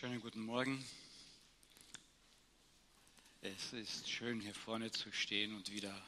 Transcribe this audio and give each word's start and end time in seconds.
Schönen 0.00 0.20
guten 0.20 0.40
Morgen. 0.40 0.84
Es 3.42 3.72
ist 3.72 4.10
schön, 4.10 4.40
hier 4.40 4.52
vorne 4.52 4.90
zu 4.90 5.12
stehen 5.12 5.54
und 5.54 5.70
wieder 5.70 6.04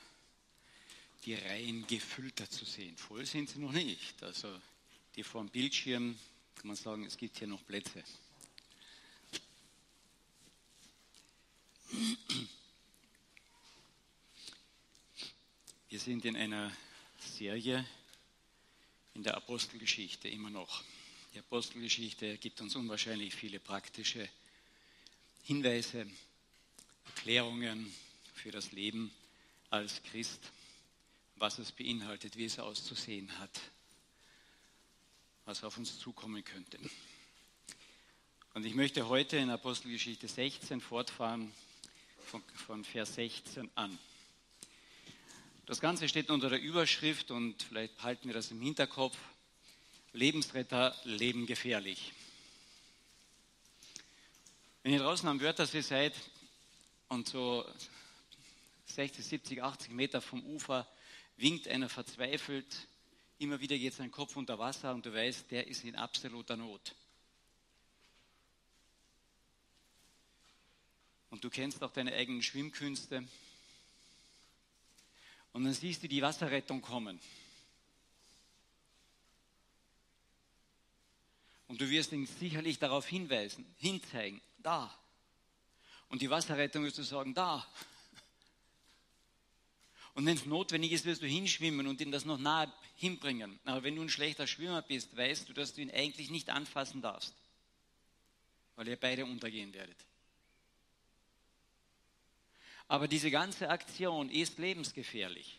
die 1.24 1.34
Reihen 1.34 1.86
gefüllter 1.86 2.50
zu 2.50 2.64
sehen. 2.64 2.96
Voll 2.96 3.24
sind 3.24 3.48
sie 3.48 3.60
noch 3.60 3.70
nicht. 3.70 4.20
Also 4.24 4.60
die 5.14 5.22
vor 5.22 5.44
dem 5.44 5.50
Bildschirm, 5.50 6.18
kann 6.56 6.66
man 6.66 6.74
sagen, 6.74 7.06
es 7.06 7.16
gibt 7.16 7.38
hier 7.38 7.46
noch 7.46 7.64
Plätze. 7.64 8.02
Wir 15.88 16.00
sind 16.00 16.24
in 16.24 16.34
einer 16.34 16.76
Serie 17.20 17.86
in 19.14 19.22
der 19.22 19.36
Apostelgeschichte 19.36 20.26
immer 20.28 20.50
noch. 20.50 20.82
Die 21.36 21.40
Apostelgeschichte 21.40 22.38
gibt 22.38 22.62
uns 22.62 22.76
unwahrscheinlich 22.76 23.34
viele 23.34 23.60
praktische 23.60 24.26
Hinweise, 25.42 26.06
Erklärungen 27.04 27.92
für 28.32 28.50
das 28.50 28.72
Leben 28.72 29.12
als 29.68 30.02
Christ, 30.04 30.50
was 31.34 31.58
es 31.58 31.72
beinhaltet, 31.72 32.38
wie 32.38 32.46
es 32.46 32.58
auszusehen 32.58 33.38
hat, 33.38 33.50
was 35.44 35.62
auf 35.62 35.76
uns 35.76 35.98
zukommen 35.98 36.42
könnte. 36.42 36.78
Und 38.54 38.64
ich 38.64 38.74
möchte 38.74 39.06
heute 39.06 39.36
in 39.36 39.50
Apostelgeschichte 39.50 40.28
16 40.28 40.80
fortfahren 40.80 41.52
von, 42.24 42.42
von 42.54 42.82
Vers 42.82 43.14
16 43.16 43.68
an. 43.74 43.98
Das 45.66 45.80
Ganze 45.80 46.08
steht 46.08 46.30
unter 46.30 46.48
der 46.48 46.62
Überschrift 46.62 47.30
und 47.30 47.62
vielleicht 47.62 48.02
halten 48.02 48.26
wir 48.26 48.34
das 48.34 48.50
im 48.50 48.62
Hinterkopf. 48.62 49.18
Lebensretter 50.16 50.96
leben 51.04 51.44
gefährlich. 51.44 52.14
Wenn 54.82 54.94
ihr 54.94 55.00
draußen 55.00 55.28
am 55.28 55.42
Wörthersee 55.42 55.82
seid 55.82 56.14
und 57.08 57.28
so 57.28 57.68
60, 58.86 59.22
70, 59.22 59.62
80 59.62 59.90
Meter 59.90 60.22
vom 60.22 60.42
Ufer 60.46 60.88
winkt 61.36 61.68
einer 61.68 61.90
verzweifelt, 61.90 62.88
immer 63.38 63.60
wieder 63.60 63.76
geht 63.76 63.92
sein 63.92 64.10
Kopf 64.10 64.36
unter 64.36 64.58
Wasser 64.58 64.94
und 64.94 65.04
du 65.04 65.12
weißt, 65.12 65.50
der 65.50 65.66
ist 65.66 65.84
in 65.84 65.96
absoluter 65.96 66.56
Not. 66.56 66.94
Und 71.28 71.44
du 71.44 71.50
kennst 71.50 71.82
auch 71.82 71.92
deine 71.92 72.14
eigenen 72.14 72.42
Schwimmkünste. 72.42 73.22
Und 75.52 75.64
dann 75.64 75.74
siehst 75.74 76.02
du 76.02 76.08
die 76.08 76.22
Wasserrettung 76.22 76.80
kommen. 76.80 77.20
Und 81.68 81.80
du 81.80 81.90
wirst 81.90 82.12
ihn 82.12 82.26
sicherlich 82.26 82.78
darauf 82.78 83.06
hinweisen, 83.06 83.66
hinzeigen, 83.78 84.40
da. 84.58 84.96
Und 86.08 86.22
die 86.22 86.30
Wasserrettung 86.30 86.84
wirst 86.84 86.98
du 86.98 87.02
sagen, 87.02 87.34
da. 87.34 87.66
Und 90.14 90.24
wenn 90.24 90.36
es 90.36 90.46
notwendig 90.46 90.92
ist, 90.92 91.04
wirst 91.04 91.22
du 91.22 91.26
hinschwimmen 91.26 91.86
und 91.86 92.00
ihn 92.00 92.10
das 92.10 92.24
noch 92.24 92.38
nahe 92.38 92.72
hinbringen. 92.96 93.58
Aber 93.64 93.82
wenn 93.82 93.96
du 93.96 94.02
ein 94.02 94.08
schlechter 94.08 94.46
Schwimmer 94.46 94.80
bist, 94.82 95.16
weißt 95.16 95.48
du, 95.48 95.52
dass 95.52 95.74
du 95.74 95.82
ihn 95.82 95.90
eigentlich 95.90 96.30
nicht 96.30 96.48
anfassen 96.48 97.02
darfst, 97.02 97.34
weil 98.76 98.88
ihr 98.88 98.96
beide 98.96 99.26
untergehen 99.26 99.74
werdet. 99.74 99.98
Aber 102.88 103.08
diese 103.08 103.30
ganze 103.30 103.68
Aktion 103.68 104.30
ist 104.30 104.58
lebensgefährlich 104.58 105.58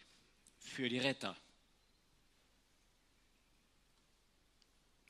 für 0.59 0.89
die 0.89 0.99
Retter. 0.99 1.35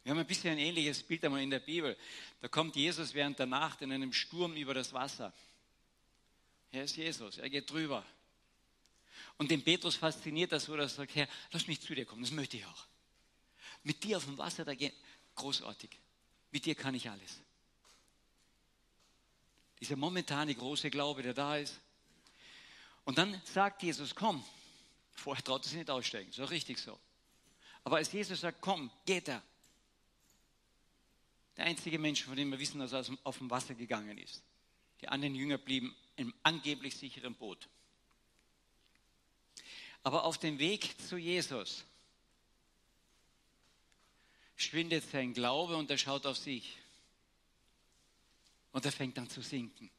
Wir 0.07 0.11
haben 0.11 0.19
ein 0.19 0.25
bisschen 0.25 0.53
ein 0.53 0.59
ähnliches 0.59 1.03
Bild 1.03 1.25
einmal 1.25 1.41
in 1.41 1.49
der 1.49 1.59
Bibel. 1.59 1.97
Da 2.39 2.47
kommt 2.47 2.77
Jesus 2.77 3.13
während 3.13 3.39
der 3.39 3.45
Nacht 3.45 3.81
in 3.81 3.91
einem 3.91 4.13
Sturm 4.13 4.55
über 4.55 4.73
das 4.73 4.93
Wasser. 4.93 5.33
Er 6.71 6.85
ist 6.85 6.95
Jesus, 6.95 7.39
er 7.39 7.49
geht 7.49 7.69
drüber. 7.69 8.05
Und 9.37 9.51
den 9.51 9.61
Petrus 9.61 9.97
fasziniert 9.97 10.53
das 10.53 10.63
so, 10.63 10.77
dass 10.77 10.93
er 10.93 10.95
sagt, 10.95 11.15
Herr, 11.15 11.27
lass 11.51 11.67
mich 11.67 11.81
zu 11.81 11.93
dir 11.93 12.05
kommen, 12.05 12.21
das 12.21 12.31
möchte 12.31 12.55
ich 12.55 12.65
auch. 12.65 12.85
Mit 13.83 14.01
dir 14.01 14.15
auf 14.15 14.23
dem 14.23 14.37
Wasser 14.37 14.63
da 14.63 14.75
gehen, 14.75 14.93
großartig. 15.35 15.89
Mit 16.51 16.63
dir 16.63 16.75
kann 16.75 16.95
ich 16.95 17.09
alles. 17.09 17.41
Dieser 19.81 19.97
momentane 19.97 20.55
große 20.55 20.89
Glaube, 20.89 21.21
der 21.21 21.33
da 21.33 21.57
ist. 21.57 21.81
Und 23.03 23.17
dann 23.17 23.41
sagt 23.43 23.83
Jesus, 23.83 24.15
komm. 24.15 24.41
Vorher 25.15 25.43
traut 25.43 25.65
er 25.65 25.67
sich 25.67 25.79
nicht 25.79 25.89
aussteigen, 25.89 26.31
so 26.31 26.45
richtig 26.45 26.77
so. 26.77 26.97
Aber 27.83 27.97
als 27.97 28.13
Jesus 28.13 28.39
sagt, 28.39 28.61
komm, 28.61 28.89
geht 29.05 29.27
er. 29.27 29.43
Der 31.57 31.65
einzige 31.65 31.97
Mensch, 31.97 32.23
von 32.23 32.35
dem 32.35 32.51
wir 32.51 32.59
wissen, 32.59 32.79
dass 32.79 32.93
er 32.93 33.05
auf 33.23 33.39
dem 33.39 33.49
Wasser 33.49 33.73
gegangen 33.73 34.17
ist. 34.19 34.43
Die 35.01 35.09
anderen 35.09 35.35
Jünger 35.35 35.57
blieben 35.57 35.95
im 36.15 36.33
angeblich 36.43 36.95
sicheren 36.95 37.33
Boot. 37.33 37.67
Aber 40.03 40.23
auf 40.23 40.37
dem 40.37 40.59
Weg 40.59 40.95
zu 41.07 41.17
Jesus 41.17 41.83
schwindet 44.55 45.09
sein 45.11 45.33
Glaube 45.33 45.75
und 45.75 45.89
er 45.89 45.97
schaut 45.97 46.25
auf 46.25 46.37
sich. 46.37 46.77
Und 48.71 48.85
er 48.85 48.91
fängt 48.91 49.17
an 49.17 49.29
zu 49.29 49.41
sinken. 49.41 49.89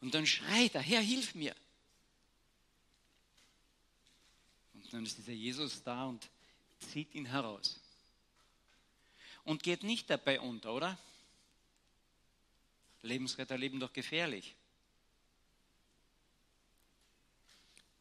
Und 0.00 0.14
dann 0.14 0.26
schreit 0.26 0.74
er, 0.76 0.80
Herr, 0.80 1.00
hilf 1.00 1.34
mir. 1.34 1.54
Und 4.74 4.92
dann 4.92 5.04
ist 5.04 5.18
dieser 5.18 5.32
Jesus 5.32 5.82
da 5.82 6.06
und 6.06 6.28
zieht 6.78 7.14
ihn 7.14 7.26
heraus 7.26 7.80
und 9.44 9.62
geht 9.62 9.82
nicht 9.82 10.10
dabei 10.10 10.40
unter, 10.40 10.72
oder? 10.72 10.98
Lebensretter 13.02 13.56
leben 13.56 13.80
doch 13.80 13.92
gefährlich. 13.92 14.54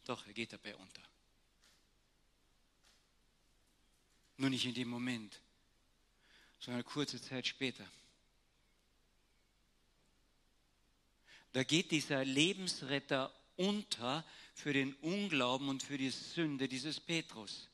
Doch, 0.05 0.25
er 0.25 0.33
geht 0.33 0.51
dabei 0.51 0.75
unter. 0.75 1.01
Nur 4.37 4.49
nicht 4.49 4.65
in 4.65 4.73
dem 4.73 4.89
Moment, 4.89 5.39
sondern 6.59 6.83
kurze 6.83 7.21
Zeit 7.21 7.45
später. 7.47 7.85
Da 11.53 11.63
geht 11.63 11.91
dieser 11.91 12.23
Lebensretter 12.25 13.33
unter 13.55 14.25
für 14.53 14.73
den 14.73 14.93
Unglauben 14.95 15.69
und 15.69 15.83
für 15.83 15.97
die 15.97 16.09
Sünde 16.09 16.67
dieses 16.67 16.99
Petrus. 16.99 17.68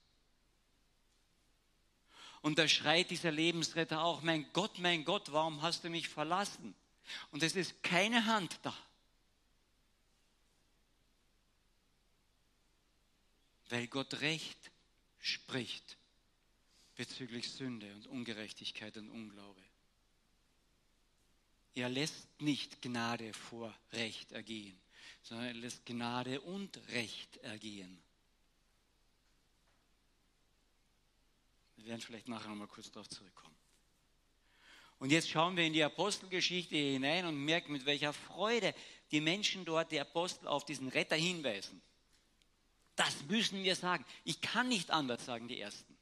Und 2.45 2.59
da 2.59 2.67
schreit 2.67 3.09
dieser 3.09 3.31
Lebensretter 3.31 4.03
auch, 4.03 4.21
mein 4.21 4.45
Gott, 4.53 4.77
mein 4.77 5.03
Gott, 5.03 5.31
warum 5.31 5.63
hast 5.63 5.83
du 5.83 5.89
mich 5.89 6.07
verlassen? 6.07 6.75
Und 7.31 7.41
es 7.41 7.55
ist 7.55 7.81
keine 7.81 8.27
Hand 8.27 8.59
da. 8.61 8.77
Weil 13.69 13.87
Gott 13.87 14.21
Recht 14.21 14.59
spricht 15.17 15.97
bezüglich 16.95 17.51
Sünde 17.51 17.91
und 17.95 18.05
Ungerechtigkeit 18.05 18.95
und 18.97 19.09
Unglaube. 19.09 19.63
Er 21.73 21.89
lässt 21.89 22.27
nicht 22.39 22.79
Gnade 22.79 23.33
vor 23.33 23.73
Recht 23.91 24.31
ergehen, 24.33 24.79
sondern 25.23 25.47
er 25.47 25.53
lässt 25.55 25.83
Gnade 25.87 26.39
und 26.41 26.77
Recht 26.89 27.37
ergehen. 27.37 28.04
Wir 31.75 31.85
werden 31.85 32.01
vielleicht 32.01 32.27
nachher 32.27 32.49
noch 32.49 32.55
mal 32.55 32.67
kurz 32.67 32.91
darauf 32.91 33.09
zurückkommen. 33.09 33.55
Und 34.99 35.11
jetzt 35.11 35.29
schauen 35.29 35.57
wir 35.57 35.65
in 35.65 35.73
die 35.73 35.83
Apostelgeschichte 35.83 36.75
hinein 36.75 37.25
und 37.25 37.37
merken, 37.43 37.73
mit 37.73 37.85
welcher 37.85 38.13
Freude 38.13 38.73
die 39.11 39.21
Menschen 39.21 39.65
dort, 39.65 39.91
die 39.91 39.99
Apostel, 39.99 40.47
auf 40.47 40.65
diesen 40.65 40.87
Retter 40.87 41.15
hinweisen. 41.15 41.81
Das 42.95 43.23
müssen 43.27 43.63
wir 43.63 43.75
sagen. 43.75 44.05
Ich 44.23 44.39
kann 44.41 44.69
nicht 44.69 44.91
anders 44.91 45.25
sagen, 45.25 45.47
die 45.47 45.59
Ersten. 45.59 45.95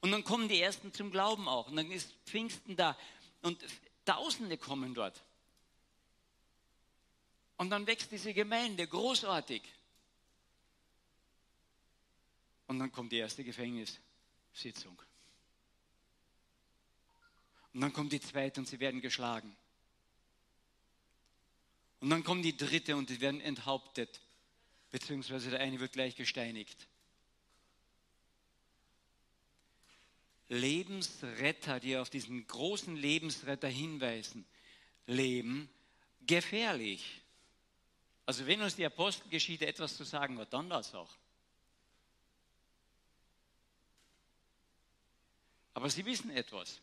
Und 0.00 0.10
dann 0.10 0.24
kommen 0.24 0.48
die 0.48 0.60
Ersten 0.60 0.92
zum 0.92 1.10
Glauben 1.10 1.48
auch. 1.48 1.68
Und 1.68 1.76
dann 1.76 1.90
ist 1.90 2.14
Pfingsten 2.24 2.76
da. 2.76 2.96
Und 3.42 3.62
Tausende 4.04 4.56
kommen 4.56 4.94
dort. 4.94 5.22
Und 7.58 7.68
dann 7.70 7.86
wächst 7.86 8.10
diese 8.10 8.32
Gemeinde 8.32 8.86
großartig. 8.86 9.62
Und 12.68 12.78
dann 12.78 12.92
kommt 12.92 13.10
die 13.10 13.16
erste 13.16 13.42
Gefängnissitzung. 13.42 15.02
Und 17.72 17.80
dann 17.80 17.92
kommt 17.92 18.12
die 18.12 18.20
zweite 18.20 18.60
und 18.60 18.66
sie 18.66 18.78
werden 18.78 19.00
geschlagen. 19.00 19.56
Und 22.00 22.10
dann 22.10 22.22
kommt 22.22 22.44
die 22.44 22.56
dritte 22.56 22.96
und 22.96 23.08
sie 23.08 23.20
werden 23.20 23.40
enthauptet, 23.40 24.20
beziehungsweise 24.90 25.50
der 25.50 25.60
eine 25.60 25.80
wird 25.80 25.92
gleich 25.92 26.14
gesteinigt. 26.14 26.86
Lebensretter, 30.48 31.80
die 31.80 31.96
auf 31.96 32.10
diesen 32.10 32.46
großen 32.46 32.96
Lebensretter 32.96 33.68
hinweisen, 33.68 34.46
leben 35.06 35.68
gefährlich. 36.26 37.22
Also 38.26 38.46
wenn 38.46 38.60
uns 38.60 38.76
die 38.76 38.86
Apostelgeschichte 38.86 39.66
etwas 39.66 39.96
zu 39.96 40.04
sagen 40.04 40.38
hat, 40.38 40.52
dann 40.52 40.68
das 40.70 40.94
auch. 40.94 41.16
Aber 45.78 45.90
sie 45.90 46.04
wissen 46.04 46.30
etwas. 46.30 46.80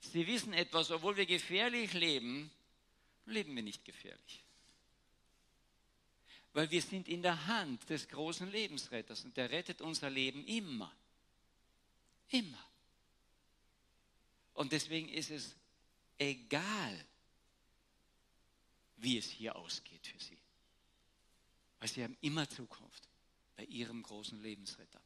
Sie 0.00 0.26
wissen 0.26 0.52
etwas, 0.52 0.90
obwohl 0.90 1.16
wir 1.16 1.24
gefährlich 1.24 1.94
leben, 1.94 2.50
leben 3.24 3.56
wir 3.56 3.62
nicht 3.62 3.82
gefährlich. 3.82 4.44
Weil 6.52 6.70
wir 6.70 6.82
sind 6.82 7.08
in 7.08 7.22
der 7.22 7.46
Hand 7.46 7.88
des 7.88 8.06
großen 8.06 8.52
Lebensretters 8.52 9.24
und 9.24 9.34
der 9.38 9.48
rettet 9.50 9.80
unser 9.80 10.10
Leben 10.10 10.44
immer. 10.44 10.94
Immer. 12.28 12.62
Und 14.52 14.72
deswegen 14.72 15.08
ist 15.08 15.30
es 15.30 15.56
egal, 16.18 17.06
wie 18.98 19.16
es 19.16 19.30
hier 19.30 19.56
ausgeht 19.56 20.06
für 20.06 20.22
sie. 20.22 20.36
Weil 21.78 21.88
sie 21.88 22.04
haben 22.04 22.18
immer 22.20 22.46
Zukunft 22.50 23.08
bei 23.56 23.64
ihrem 23.64 24.02
großen 24.02 24.42
Lebensretter. 24.42 25.00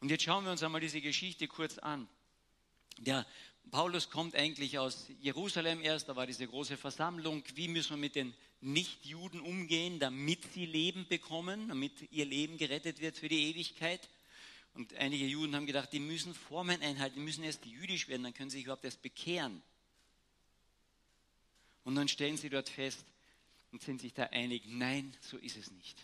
Und 0.00 0.10
jetzt 0.10 0.24
schauen 0.24 0.44
wir 0.44 0.50
uns 0.50 0.62
einmal 0.62 0.80
diese 0.80 1.00
Geschichte 1.00 1.46
kurz 1.46 1.78
an. 1.78 2.08
Der 2.98 3.26
Paulus 3.70 4.10
kommt 4.10 4.34
eigentlich 4.34 4.78
aus 4.78 5.06
Jerusalem 5.20 5.82
erst, 5.82 6.08
da 6.08 6.16
war 6.16 6.26
diese 6.26 6.46
große 6.46 6.76
Versammlung. 6.76 7.44
Wie 7.54 7.68
müssen 7.68 7.90
wir 7.90 7.96
mit 7.98 8.16
den 8.16 8.34
Nichtjuden 8.60 9.40
umgehen, 9.40 10.00
damit 10.00 10.52
sie 10.52 10.66
Leben 10.66 11.06
bekommen, 11.06 11.68
damit 11.68 12.10
ihr 12.10 12.24
Leben 12.24 12.56
gerettet 12.56 13.00
wird 13.00 13.16
für 13.16 13.28
die 13.28 13.50
Ewigkeit? 13.50 14.08
Und 14.74 14.94
einige 14.94 15.26
Juden 15.26 15.54
haben 15.54 15.66
gedacht, 15.66 15.92
die 15.92 16.00
müssen 16.00 16.34
Formen 16.34 16.80
einhalten, 16.82 17.16
die 17.16 17.24
müssen 17.24 17.44
erst 17.44 17.66
jüdisch 17.66 18.08
werden, 18.08 18.22
dann 18.22 18.34
können 18.34 18.50
sie 18.50 18.58
sich 18.58 18.64
überhaupt 18.64 18.84
erst 18.84 19.02
bekehren. 19.02 19.62
Und 21.84 21.94
dann 21.94 22.08
stellen 22.08 22.36
sie 22.36 22.50
dort 22.50 22.68
fest 22.68 23.04
und 23.72 23.82
sind 23.82 24.00
sich 24.00 24.14
da 24.14 24.24
einig, 24.24 24.62
nein, 24.66 25.14
so 25.20 25.36
ist 25.38 25.56
es 25.56 25.70
nicht. 25.70 25.98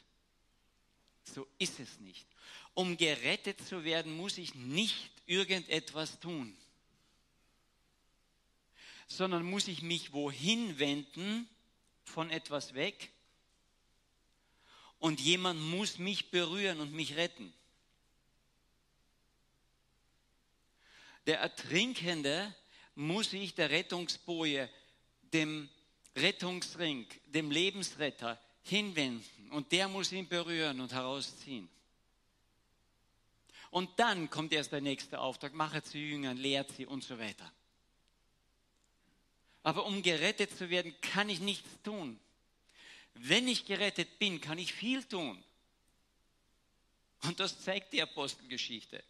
So 1.33 1.47
ist 1.59 1.81
es 1.81 1.99
nicht. 2.01 2.27
Um 2.75 2.97
gerettet 2.97 3.61
zu 3.67 3.85
werden, 3.85 4.17
muss 4.17 4.39
ich 4.39 4.55
nicht 4.55 5.11
irgendetwas 5.27 6.21
tun, 6.21 6.57
sondern 9.09 9.45
muss 9.45 9.69
ich 9.69 9.83
mich 9.83 10.13
wohin 10.13 10.79
wenden, 10.79 11.49
von 12.05 12.31
etwas 12.31 12.75
weg, 12.75 13.11
und 14.99 15.21
jemand 15.21 15.61
muss 15.61 15.99
mich 15.99 16.31
berühren 16.31 16.81
und 16.81 16.93
mich 16.93 17.17
retten. 17.17 17.53
Der 21.27 21.41
Ertrinkende 21.41 22.55
muss 22.95 23.31
sich 23.31 23.55
der 23.55 23.71
Rettungsboje, 23.71 24.71
dem 25.33 25.69
Rettungsring, 26.15 27.07
dem 27.27 27.51
Lebensretter 27.51 28.41
hinwenden 28.69 29.51
und 29.51 29.73
der 29.73 29.89
muss 29.89 30.13
ihn 30.13 30.29
berühren 30.29 30.81
und 30.81 30.93
herausziehen. 30.93 31.69
Und 33.71 33.91
dann 33.99 34.31
kommt 34.31 34.53
erst 34.53 34.73
der 34.73 34.81
nächste 34.81 35.21
Auftrag, 35.21 35.53
mache 35.53 35.83
zu 35.83 35.99
Jüngern, 35.99 36.37
lehrt 36.37 36.71
sie 36.73 36.87
und 36.87 37.05
so 37.05 37.19
weiter. 37.19 37.51
Aber 39.63 39.85
um 39.85 40.03
gerettet 40.03 40.57
zu 40.57 40.71
werden, 40.71 40.95
kann 41.01 41.29
ich 41.29 41.41
nichts 41.41 41.69
tun. 41.83 42.19
Wenn 43.15 43.49
ich 43.49 43.65
gerettet 43.65 44.19
bin, 44.19 44.41
kann 44.41 44.59
ich 44.59 44.73
viel 44.73 45.03
tun. 45.03 45.43
Und 47.23 47.41
das 47.41 47.61
zeigt 47.61 47.93
die 47.93 48.03
Apostelgeschichte. 48.03 49.03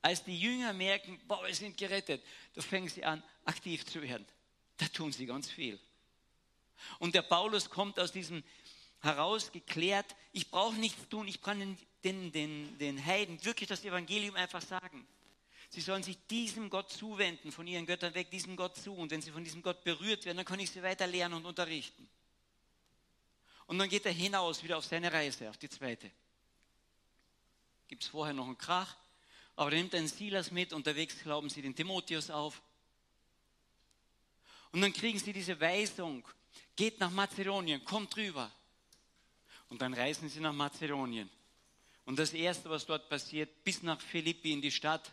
Als 0.00 0.24
die 0.24 0.38
Jünger 0.38 0.72
merken, 0.72 1.20
boah, 1.26 1.44
wir 1.46 1.54
sind 1.54 1.76
gerettet, 1.76 2.22
da 2.54 2.62
fangen 2.62 2.88
sie 2.88 3.04
an, 3.04 3.22
aktiv 3.44 3.84
zu 3.84 4.00
werden. 4.00 4.26
Da 4.76 4.86
tun 4.86 5.12
sie 5.12 5.26
ganz 5.26 5.50
viel. 5.50 5.78
Und 6.98 7.14
der 7.14 7.22
Paulus 7.22 7.70
kommt 7.70 7.98
aus 7.98 8.12
diesem 8.12 8.42
herausgeklärt, 9.00 10.16
ich 10.32 10.50
brauche 10.50 10.76
nichts 10.76 11.08
tun, 11.08 11.28
ich 11.28 11.40
kann 11.40 11.76
den, 12.04 12.32
den, 12.32 12.78
den 12.78 13.04
Heiden 13.04 13.42
wirklich 13.44 13.68
das 13.68 13.84
Evangelium 13.84 14.34
einfach 14.36 14.62
sagen. 14.62 15.06
Sie 15.68 15.80
sollen 15.80 16.02
sich 16.02 16.18
diesem 16.28 16.70
Gott 16.70 16.90
zuwenden, 16.90 17.50
von 17.50 17.66
ihren 17.66 17.86
Göttern 17.86 18.14
weg, 18.14 18.30
diesem 18.30 18.56
Gott 18.56 18.76
zu. 18.76 18.94
Und 18.94 19.10
wenn 19.10 19.20
sie 19.20 19.32
von 19.32 19.44
diesem 19.44 19.62
Gott 19.62 19.82
berührt 19.84 20.24
werden, 20.24 20.36
dann 20.36 20.46
kann 20.46 20.60
ich 20.60 20.70
sie 20.70 20.82
weiter 20.82 21.06
lernen 21.06 21.34
und 21.34 21.46
unterrichten. 21.46 22.08
Und 23.66 23.78
dann 23.78 23.88
geht 23.88 24.06
er 24.06 24.12
hinaus 24.12 24.62
wieder 24.62 24.78
auf 24.78 24.84
seine 24.84 25.12
Reise, 25.12 25.50
auf 25.50 25.58
die 25.58 25.68
zweite. 25.68 26.10
Gibt 27.88 28.04
es 28.04 28.08
vorher 28.08 28.32
noch 28.32 28.46
einen 28.46 28.58
Krach, 28.58 28.96
aber 29.56 29.72
er 29.72 29.78
nimmt 29.78 29.94
einen 29.94 30.08
Silas 30.08 30.50
mit, 30.50 30.72
unterwegs 30.72 31.18
glauben 31.22 31.50
sie 31.50 31.62
den 31.62 31.74
Timotheus 31.74 32.30
auf. 32.30 32.62
Und 34.70 34.82
dann 34.82 34.92
kriegen 34.92 35.18
sie 35.18 35.32
diese 35.32 35.58
Weisung, 35.60 36.26
geht 36.74 37.00
nach 37.00 37.10
Mazedonien, 37.10 37.84
kommt 37.84 38.16
rüber. 38.16 38.50
Und 39.68 39.82
dann 39.82 39.94
reisen 39.94 40.28
sie 40.28 40.40
nach 40.40 40.52
Mazedonien. 40.52 41.28
Und 42.04 42.18
das 42.18 42.32
Erste, 42.32 42.70
was 42.70 42.86
dort 42.86 43.08
passiert, 43.08 43.64
bis 43.64 43.82
nach 43.82 44.00
Philippi 44.00 44.52
in 44.52 44.62
die 44.62 44.70
Stadt. 44.70 45.10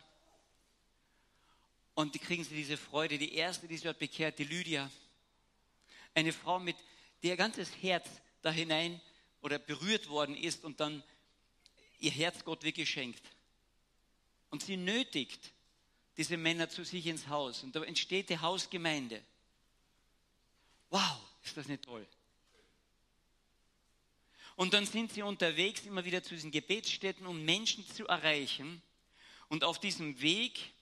Und 1.94 2.14
die 2.14 2.20
kriegen 2.20 2.44
sie 2.44 2.54
diese 2.54 2.76
Freude. 2.76 3.18
Die 3.18 3.34
erste, 3.34 3.66
die 3.66 3.76
sie 3.76 3.84
dort 3.84 3.98
bekehrt, 3.98 4.38
die 4.38 4.44
Lydia. 4.44 4.90
Eine 6.14 6.32
Frau, 6.32 6.60
mit 6.60 6.76
der 7.22 7.30
ihr 7.30 7.36
ganzes 7.36 7.70
Herz 7.82 8.08
da 8.42 8.50
hinein 8.50 9.00
oder 9.40 9.58
berührt 9.58 10.08
worden 10.08 10.36
ist 10.36 10.64
und 10.64 10.78
dann 10.78 11.02
ihr 11.98 12.10
Herz 12.10 12.44
Gott 12.44 12.62
wird 12.62 12.76
geschenkt. 12.76 13.22
Und 14.50 14.62
sie 14.62 14.76
nötigt 14.76 15.52
diese 16.16 16.36
Männer 16.36 16.68
zu 16.68 16.84
sich 16.84 17.06
ins 17.06 17.26
Haus. 17.28 17.62
Und 17.64 17.74
da 17.74 17.82
entsteht 17.82 18.30
die 18.30 18.38
Hausgemeinde. 18.38 19.22
Wow, 20.90 21.18
ist 21.44 21.56
das 21.56 21.68
nicht 21.68 21.84
toll? 21.84 22.06
Und 24.56 24.72
dann 24.72 24.86
sind 24.86 25.12
sie 25.12 25.22
unterwegs 25.22 25.84
immer 25.84 26.04
wieder 26.04 26.22
zu 26.22 26.34
diesen 26.34 26.50
Gebetsstätten, 26.50 27.26
um 27.26 27.44
Menschen 27.44 27.86
zu 27.88 28.06
erreichen. 28.06 28.82
Und 29.48 29.64
auf 29.64 29.78
diesem 29.78 30.20
Weg, 30.20 30.72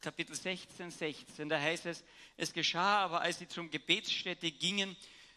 Kapitel 0.00 0.36
16, 0.36 0.90
16, 0.90 1.48
da 1.48 1.58
heißt 1.58 1.86
es, 1.86 2.04
es 2.36 2.52
geschah 2.52 2.98
aber, 2.98 3.22
als 3.22 3.38
sie 3.38 3.48
zum 3.48 3.70
Gebetsstätte 3.70 4.50
gingen, 4.50 4.96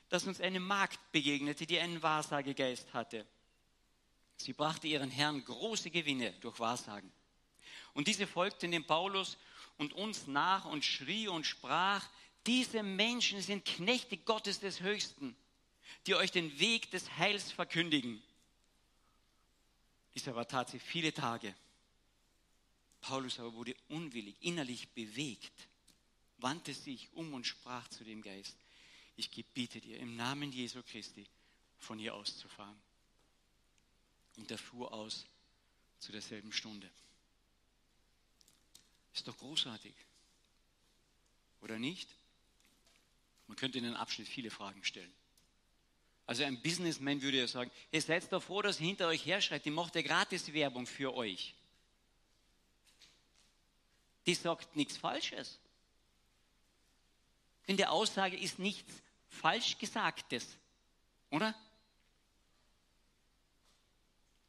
dass 0.10 0.28
uns 0.28 0.42
eine 0.42 0.60
Magd 0.60 1.00
begegnete, 1.12 1.66
die 1.66 1.80
einen 1.80 2.04
Wahrsagegeist 2.04 2.94
hatte. 2.94 3.26
Sie 4.36 4.54
brachte 4.54 4.88
ihren 4.88 5.12
Herrn 5.12 5.44
große 5.44 5.90
Gewinne 5.90 6.34
durch 6.42 6.60
Wahrsagen. 6.60 7.12
Und 7.94 8.08
diese 8.08 8.28
folgten 8.28 8.72
dem 8.72 8.86
Paulus 8.86 9.38
und 9.78 9.94
uns 9.94 10.28
nach 10.28 10.66
und 10.66 10.84
schrie 10.84 11.28
und 11.28 11.46
sprach, 11.46 12.08
diese 12.46 12.84
Menschen 12.84 13.42
sind 13.42 13.66
Knechte 13.66 14.18
Gottes 14.18 14.60
des 14.60 14.82
Höchsten, 14.82 15.36
die 16.08 16.16
euch 16.16 16.32
den 16.32 16.60
Weg 16.60 16.90
des 16.92 17.18
Heils 17.18 17.52
verkündigen. 17.52 18.22
Dies 20.16 20.28
aber 20.28 20.48
tat 20.48 20.70
sie 20.70 20.80
viele 20.80 21.14
Tage. 21.14 21.54
Paulus 23.02 23.40
aber 23.40 23.54
wurde 23.54 23.76
unwillig, 23.90 24.36
innerlich 24.42 24.90
bewegt, 24.90 25.68
wandte 26.40 26.74
sich 26.74 27.10
um 27.14 27.34
und 27.34 27.46
sprach 27.46 27.88
zu 27.90 28.04
dem 28.04 28.22
Geist, 28.22 28.58
ich 29.16 29.32
gebiete 29.32 29.82
dir 29.82 30.00
im 30.00 30.16
Namen 30.16 30.52
Jesu 30.52 30.82
Christi 30.82 31.28
von 31.78 32.00
hier 32.00 32.16
auszufahren. 32.16 32.80
Und 34.38 34.50
er 34.50 34.58
fuhr 34.58 34.94
aus 34.94 35.26
zu 36.00 36.12
derselben 36.12 36.54
Stunde. 36.54 36.90
Ist 39.14 39.28
doch 39.28 39.38
großartig. 39.38 39.94
Oder 41.62 41.78
nicht? 41.78 42.10
Man 43.50 43.58
könnte 43.58 43.80
in 43.80 43.84
den 43.84 43.96
Abschnitt 43.96 44.28
viele 44.28 44.52
Fragen 44.52 44.84
stellen. 44.84 45.12
Also 46.28 46.44
ein 46.44 46.62
Businessman 46.62 47.20
würde 47.24 47.40
ja 47.40 47.48
sagen, 47.48 47.72
ihr 47.92 48.02
seid 48.04 48.32
doch 48.32 48.44
froh, 48.44 48.62
dass 48.62 48.78
hinter 48.78 49.08
euch 49.08 49.26
herschreit, 49.26 49.66
die 49.66 49.72
macht 49.72 49.96
ja 49.96 50.04
gratis 50.04 50.54
Werbung 50.54 50.86
für 50.86 51.16
euch. 51.16 51.56
Die 54.28 54.36
sagt 54.36 54.76
nichts 54.76 54.98
Falsches. 54.98 55.58
In 57.66 57.76
der 57.76 57.92
Aussage 57.92 58.38
ist 58.38 58.60
nichts 58.60 58.94
falsch 59.28 59.80
Gesagtes. 59.80 60.46
Oder? 61.32 61.56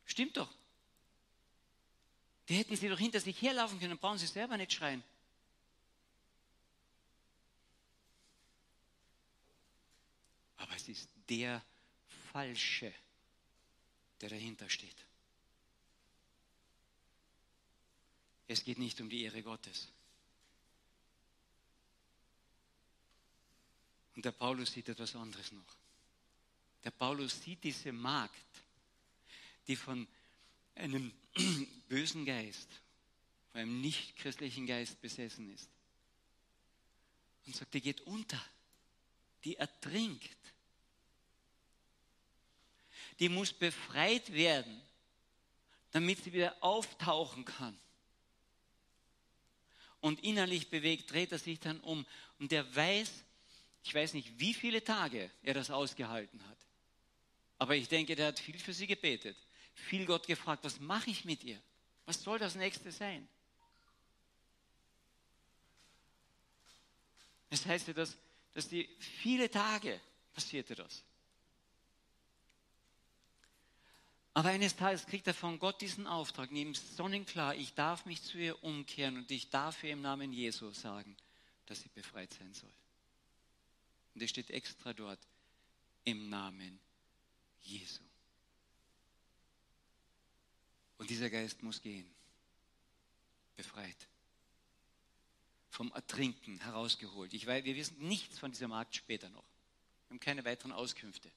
Stimmt 0.04 0.37
doch. 0.37 0.50
Die 2.50 2.57
hätten 2.57 2.76
sie 2.76 2.90
doch 2.90 2.99
hinter 2.99 3.21
sich 3.21 3.40
herlaufen 3.40 3.80
können, 3.80 3.97
brauchen 3.97 4.19
sie 4.19 4.26
selber 4.26 4.59
nicht 4.59 4.75
schreien. 4.75 5.02
Aber 10.61 10.76
es 10.76 10.79
ist 10.90 11.09
der 11.28 11.62
Falsche, 12.32 12.92
der 14.20 14.28
dahinter 14.28 14.68
steht. 14.68 14.97
Es 18.49 18.64
geht 18.64 18.78
nicht 18.78 19.00
um 19.00 19.09
die 19.09 19.23
Ehre 19.23 19.42
Gottes. 19.42 19.88
Und 24.16 24.25
der 24.25 24.32
Paulus 24.32 24.73
sieht 24.73 24.88
etwas 24.88 25.14
anderes 25.14 25.52
noch. 25.52 25.76
Der 26.85 26.90
Paulus 26.90 27.40
sieht 27.40 27.62
diese 27.62 27.92
Magd, 27.92 28.35
die 29.66 29.76
von 29.76 30.06
einem 30.75 31.12
bösen 31.88 32.25
Geist, 32.25 32.68
von 33.52 33.61
einem 33.61 33.80
nicht-christlichen 33.80 34.66
Geist 34.66 35.00
besessen 35.00 35.52
ist. 35.54 35.68
Und 37.47 37.54
sagt, 37.54 37.73
die 37.75 37.80
geht 37.80 38.00
unter, 38.02 38.44
die 39.44 39.56
ertrinkt. 39.56 40.37
Die 43.21 43.29
muss 43.29 43.53
befreit 43.53 44.33
werden 44.33 44.83
damit 45.91 46.23
sie 46.23 46.33
wieder 46.33 46.57
auftauchen 46.61 47.45
kann. 47.45 47.79
Und 50.00 50.21
innerlich 50.21 50.71
bewegt 50.71 51.11
dreht 51.11 51.33
er 51.33 51.39
sich 51.39 51.61
dann 51.61 51.81
um 51.81 52.07
und 52.39 52.53
der 52.53 52.75
weiß, 52.75 53.11
ich 53.83 53.95
weiß 53.95 54.15
nicht, 54.15 54.39
wie 54.39 54.55
viele 54.55 54.83
Tage 54.83 55.31
er 55.43 55.55
das 55.55 55.71
ausgehalten 55.71 56.47
hat. 56.49 56.59
Aber 57.59 57.77
ich 57.77 57.89
denke, 57.89 58.17
der 58.17 58.29
hat 58.29 58.39
viel 58.39 58.59
für 58.59 58.73
sie 58.73 58.87
gebetet, 58.87 59.37
viel 59.75 60.07
Gott 60.07 60.27
gefragt, 60.27 60.65
was 60.65 60.81
mache 60.81 61.11
ich 61.11 61.25
mit 61.25 61.45
ihr? 61.45 61.61
Was 62.07 62.23
soll 62.23 62.39
das 62.39 62.55
nächste 62.55 62.91
sein? 62.91 63.29
Es 67.50 67.67
heißt 67.67 67.89
ja, 67.89 67.93
dass, 67.93 68.17
dass 68.55 68.69
die 68.69 68.89
viele 68.99 69.50
Tage 69.50 70.00
passierte 70.33 70.75
das. 70.75 71.05
Aber 74.40 74.49
eines 74.49 74.75
Tages 74.75 75.04
kriegt 75.04 75.26
er 75.26 75.35
von 75.35 75.59
Gott 75.59 75.82
diesen 75.82 76.06
Auftrag, 76.06 76.50
neben 76.50 76.73
sonnenklar, 76.73 77.56
ich 77.56 77.75
darf 77.75 78.06
mich 78.06 78.23
zu 78.23 78.38
ihr 78.38 78.64
umkehren 78.64 79.18
und 79.18 79.30
ich 79.30 79.50
darf 79.50 79.85
ihr 79.85 79.90
im 79.90 80.00
Namen 80.00 80.32
Jesu 80.32 80.73
sagen, 80.73 81.14
dass 81.66 81.82
sie 81.82 81.90
befreit 81.90 82.32
sein 82.32 82.54
soll. 82.54 82.73
Und 84.14 84.23
es 84.23 84.30
steht 84.30 84.49
extra 84.49 84.94
dort, 84.94 85.18
im 86.04 86.30
Namen 86.30 86.80
Jesu. 87.61 88.02
Und 90.97 91.11
dieser 91.11 91.28
Geist 91.28 91.62
muss 91.62 91.82
gehen, 91.82 92.11
befreit, 93.56 94.09
vom 95.68 95.92
Ertrinken 95.92 96.61
herausgeholt. 96.61 97.35
Ich 97.35 97.47
weiß, 97.47 97.62
wir 97.64 97.76
wissen 97.76 98.09
nichts 98.09 98.38
von 98.38 98.50
dieser 98.50 98.68
Magd 98.68 98.97
später 98.97 99.28
noch. 99.28 99.44
Wir 100.09 100.14
haben 100.14 100.20
keine 100.20 100.47
weiteren 100.47 100.73
Auskünfte 100.73 101.30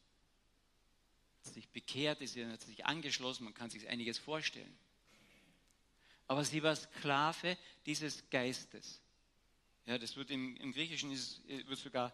sich 1.46 1.68
bekehrt, 1.70 2.20
sie 2.28 2.46
hat 2.46 2.62
sich 2.62 2.86
angeschlossen, 2.86 3.44
man 3.44 3.54
kann 3.54 3.70
sich 3.70 3.88
einiges 3.88 4.18
vorstellen. 4.18 4.78
Aber 6.28 6.46
sie 6.46 6.64
war 6.64 6.76
Sklave 6.76 7.58
dieses 7.86 8.30
Geistes. 8.30 9.02
Ja, 9.86 9.98
das 9.98 10.16
wird 10.16 10.32
im, 10.32 10.56
im 10.58 10.72
Griechischen 10.72 11.12
ist, 11.12 11.42
wird 11.48 11.78
sogar 11.78 12.14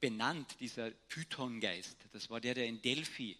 benannt, 0.00 0.56
dieser 0.60 0.90
Python-Geist. 0.90 1.96
Das 2.12 2.30
war 2.30 2.40
der, 2.40 2.54
der 2.54 2.66
in 2.66 2.80
Delphi, 2.80 3.36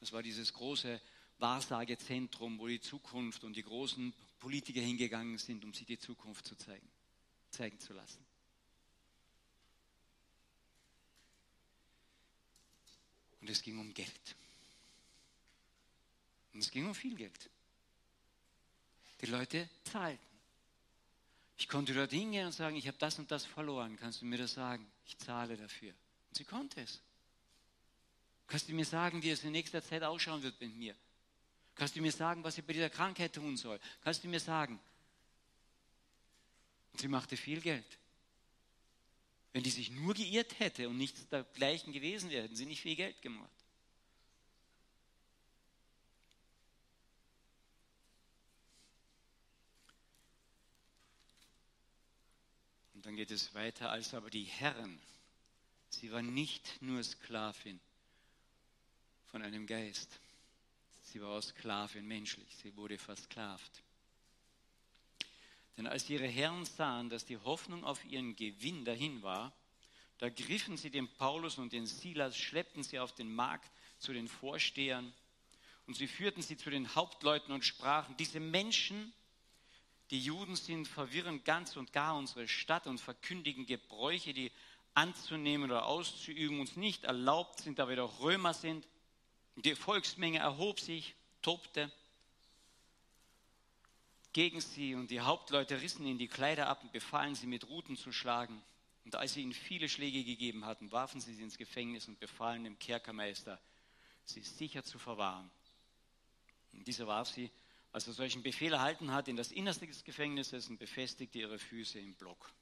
das 0.00 0.12
war 0.12 0.22
dieses 0.22 0.52
große 0.52 1.00
Wahrsagezentrum, 1.38 2.58
wo 2.58 2.66
die 2.66 2.80
Zukunft 2.80 3.44
und 3.44 3.54
die 3.54 3.62
großen 3.62 4.12
Politiker 4.38 4.80
hingegangen 4.80 5.38
sind, 5.38 5.64
um 5.64 5.72
sich 5.72 5.86
die 5.86 5.98
Zukunft 5.98 6.46
zu 6.46 6.56
zeigen, 6.56 6.88
zeigen 7.50 7.78
zu 7.78 7.92
lassen. 7.92 8.24
Und 13.40 13.50
es 13.50 13.62
ging 13.62 13.78
um 13.78 13.94
Geld. 13.94 14.36
Und 16.56 16.62
es 16.62 16.70
ging 16.70 16.86
um 16.86 16.94
viel 16.94 17.14
Geld. 17.14 17.50
Die 19.20 19.26
Leute 19.26 19.68
zahlten. 19.84 20.26
Ich 21.58 21.68
konnte 21.68 21.92
dort 21.92 22.12
hingehen 22.12 22.46
und 22.46 22.52
sagen, 22.52 22.76
ich 22.76 22.88
habe 22.88 22.96
das 22.96 23.18
und 23.18 23.30
das 23.30 23.44
verloren. 23.44 23.98
Kannst 23.98 24.22
du 24.22 24.24
mir 24.24 24.38
das 24.38 24.54
sagen? 24.54 24.90
Ich 25.04 25.18
zahle 25.18 25.58
dafür. 25.58 25.90
Und 25.90 26.34
sie 26.34 26.44
konnte 26.44 26.80
es. 26.80 27.02
Kannst 28.46 28.70
du 28.70 28.72
mir 28.72 28.86
sagen, 28.86 29.22
wie 29.22 29.28
es 29.28 29.44
in 29.44 29.52
nächster 29.52 29.82
Zeit 29.82 30.02
ausschauen 30.02 30.42
wird 30.42 30.58
mit 30.58 30.74
mir? 30.74 30.96
Kannst 31.74 31.94
du 31.94 32.00
mir 32.00 32.10
sagen, 32.10 32.42
was 32.42 32.56
ich 32.56 32.64
bei 32.64 32.72
dieser 32.72 32.88
Krankheit 32.88 33.34
tun 33.34 33.58
soll? 33.58 33.78
Kannst 34.02 34.24
du 34.24 34.28
mir 34.28 34.40
sagen? 34.40 34.80
Und 36.94 37.00
sie 37.02 37.08
machte 37.08 37.36
viel 37.36 37.60
Geld. 37.60 37.98
Wenn 39.52 39.62
die 39.62 39.68
sich 39.68 39.90
nur 39.90 40.14
geirrt 40.14 40.58
hätte 40.58 40.88
und 40.88 40.96
nichts 40.96 41.28
dergleichen 41.28 41.92
gewesen 41.92 42.30
wäre, 42.30 42.44
hätten 42.44 42.56
sie 42.56 42.64
nicht 42.64 42.80
viel 42.80 42.96
Geld 42.96 43.20
gemacht. 43.20 43.55
Dann 53.06 53.14
geht 53.14 53.30
es 53.30 53.54
weiter, 53.54 53.92
als 53.92 54.14
aber 54.14 54.30
die 54.30 54.42
Herren, 54.42 55.00
sie 55.90 56.10
war 56.10 56.22
nicht 56.22 56.82
nur 56.82 57.00
Sklavin 57.04 57.78
von 59.26 59.42
einem 59.42 59.64
Geist, 59.64 60.18
sie 61.02 61.22
war 61.22 61.38
auch 61.38 61.40
Sklavin 61.40 62.04
menschlich, 62.04 62.48
sie 62.60 62.76
wurde 62.76 62.98
versklavt. 62.98 63.84
Denn 65.76 65.86
als 65.86 66.10
ihre 66.10 66.26
Herren 66.26 66.64
sahen, 66.64 67.08
dass 67.08 67.24
die 67.24 67.38
Hoffnung 67.38 67.84
auf 67.84 68.04
ihren 68.06 68.34
Gewinn 68.34 68.84
dahin 68.84 69.22
war, 69.22 69.52
da 70.18 70.28
griffen 70.28 70.76
sie 70.76 70.90
den 70.90 71.06
Paulus 71.06 71.58
und 71.58 71.72
den 71.72 71.86
Silas, 71.86 72.36
schleppten 72.36 72.82
sie 72.82 72.98
auf 72.98 73.14
den 73.14 73.32
Markt 73.32 73.70
zu 74.00 74.14
den 74.14 74.26
Vorstehern 74.26 75.14
und 75.86 75.94
sie 75.94 76.08
führten 76.08 76.42
sie 76.42 76.56
zu 76.56 76.70
den 76.70 76.92
Hauptleuten 76.96 77.54
und 77.54 77.64
sprachen, 77.64 78.16
diese 78.16 78.40
Menschen 78.40 79.12
die 80.10 80.20
Juden 80.20 80.56
sind 80.56 80.86
verwirren 80.86 81.42
ganz 81.44 81.76
und 81.76 81.92
gar 81.92 82.16
unsere 82.16 82.46
Stadt 82.46 82.86
und 82.86 83.00
verkündigen 83.00 83.66
Gebräuche, 83.66 84.32
die 84.32 84.52
anzunehmen 84.94 85.70
oder 85.70 85.86
auszuüben 85.86 86.60
uns 86.60 86.76
nicht 86.76 87.04
erlaubt 87.04 87.60
sind, 87.60 87.78
da 87.78 87.88
wir 87.88 87.96
doch 87.96 88.20
Römer 88.20 88.54
sind. 88.54 88.86
Die 89.56 89.74
Volksmenge 89.74 90.38
erhob 90.38 90.80
sich, 90.80 91.14
tobte 91.42 91.90
gegen 94.36 94.60
sie 94.60 94.94
und 94.94 95.10
die 95.10 95.22
Hauptleute 95.22 95.80
rissen 95.80 96.06
ihnen 96.06 96.18
die 96.18 96.28
Kleider 96.28 96.68
ab 96.68 96.82
und 96.82 96.92
befahlen 96.92 97.34
sie 97.34 97.46
mit 97.46 97.66
Ruten 97.68 97.96
zu 97.96 98.12
schlagen. 98.12 98.62
Und 99.06 99.16
als 99.16 99.32
sie 99.32 99.40
ihnen 99.40 99.54
viele 99.54 99.88
Schläge 99.88 100.24
gegeben 100.24 100.66
hatten, 100.66 100.92
warfen 100.92 101.22
sie 101.22 101.32
sie 101.32 101.42
ins 101.42 101.56
Gefängnis 101.56 102.06
und 102.06 102.20
befahlen 102.20 102.64
dem 102.64 102.78
Kerkermeister, 102.78 103.58
sie 104.26 104.42
sicher 104.42 104.84
zu 104.84 104.98
verwahren. 104.98 105.50
Und 106.74 106.86
dieser 106.86 107.06
warf 107.06 107.28
sie 107.28 107.50
als 107.96 108.06
er 108.06 108.12
solchen 108.12 108.42
Befehl 108.42 108.74
erhalten 108.74 109.10
hat, 109.10 109.26
in 109.26 109.36
das 109.36 109.50
Innerste 109.50 109.86
des 109.86 110.04
Gefängnisses 110.04 110.68
und 110.68 110.76
befestigte 110.76 111.38
ihre 111.38 111.58
Füße 111.58 111.98
im 111.98 112.12
Block. 112.12 112.52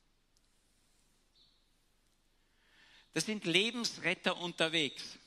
Das 3.14 3.26
sind 3.26 3.45
Lebensretter 3.45 4.37
unterwegs. 4.37 5.19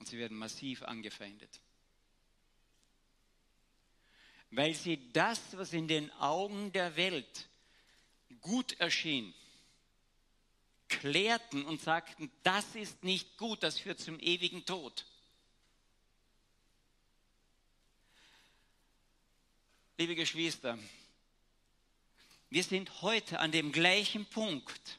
Und 0.00 0.08
sie 0.08 0.18
werden 0.18 0.36
massiv 0.36 0.82
angefeindet. 0.82 1.60
Weil 4.50 4.74
sie 4.74 5.12
das, 5.12 5.56
was 5.56 5.72
in 5.72 5.86
den 5.86 6.10
Augen 6.14 6.72
der 6.72 6.96
Welt 6.96 7.48
gut 8.40 8.72
erschien, 8.80 9.32
klärten 10.88 11.64
und 11.64 11.80
sagten, 11.80 12.28
das 12.42 12.74
ist 12.74 13.04
nicht 13.04 13.36
gut, 13.36 13.62
das 13.62 13.78
führt 13.78 14.00
zum 14.00 14.18
ewigen 14.18 14.66
Tod. 14.66 15.06
Liebe 20.00 20.14
Geschwister, 20.14 20.78
wir 22.48 22.64
sind 22.64 23.02
heute 23.02 23.38
an 23.38 23.52
dem 23.52 23.70
gleichen 23.70 24.24
Punkt. 24.24 24.98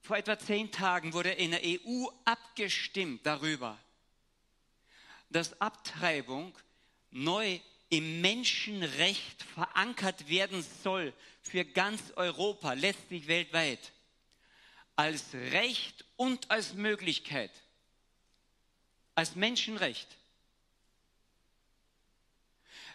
Vor 0.00 0.16
etwa 0.16 0.38
zehn 0.38 0.70
Tagen 0.70 1.12
wurde 1.12 1.32
in 1.32 1.50
der 1.50 1.60
EU 1.64 2.06
abgestimmt 2.24 3.26
darüber, 3.26 3.76
dass 5.30 5.60
Abtreibung 5.60 6.56
neu 7.10 7.58
im 7.88 8.20
Menschenrecht 8.20 9.42
verankert 9.42 10.28
werden 10.28 10.64
soll 10.84 11.12
für 11.42 11.64
ganz 11.64 12.12
Europa, 12.14 12.74
letztlich 12.74 13.26
weltweit 13.26 13.92
als 14.98 15.32
Recht 15.32 16.04
und 16.16 16.50
als 16.50 16.74
Möglichkeit, 16.74 17.52
als 19.14 19.36
Menschenrecht. 19.36 20.08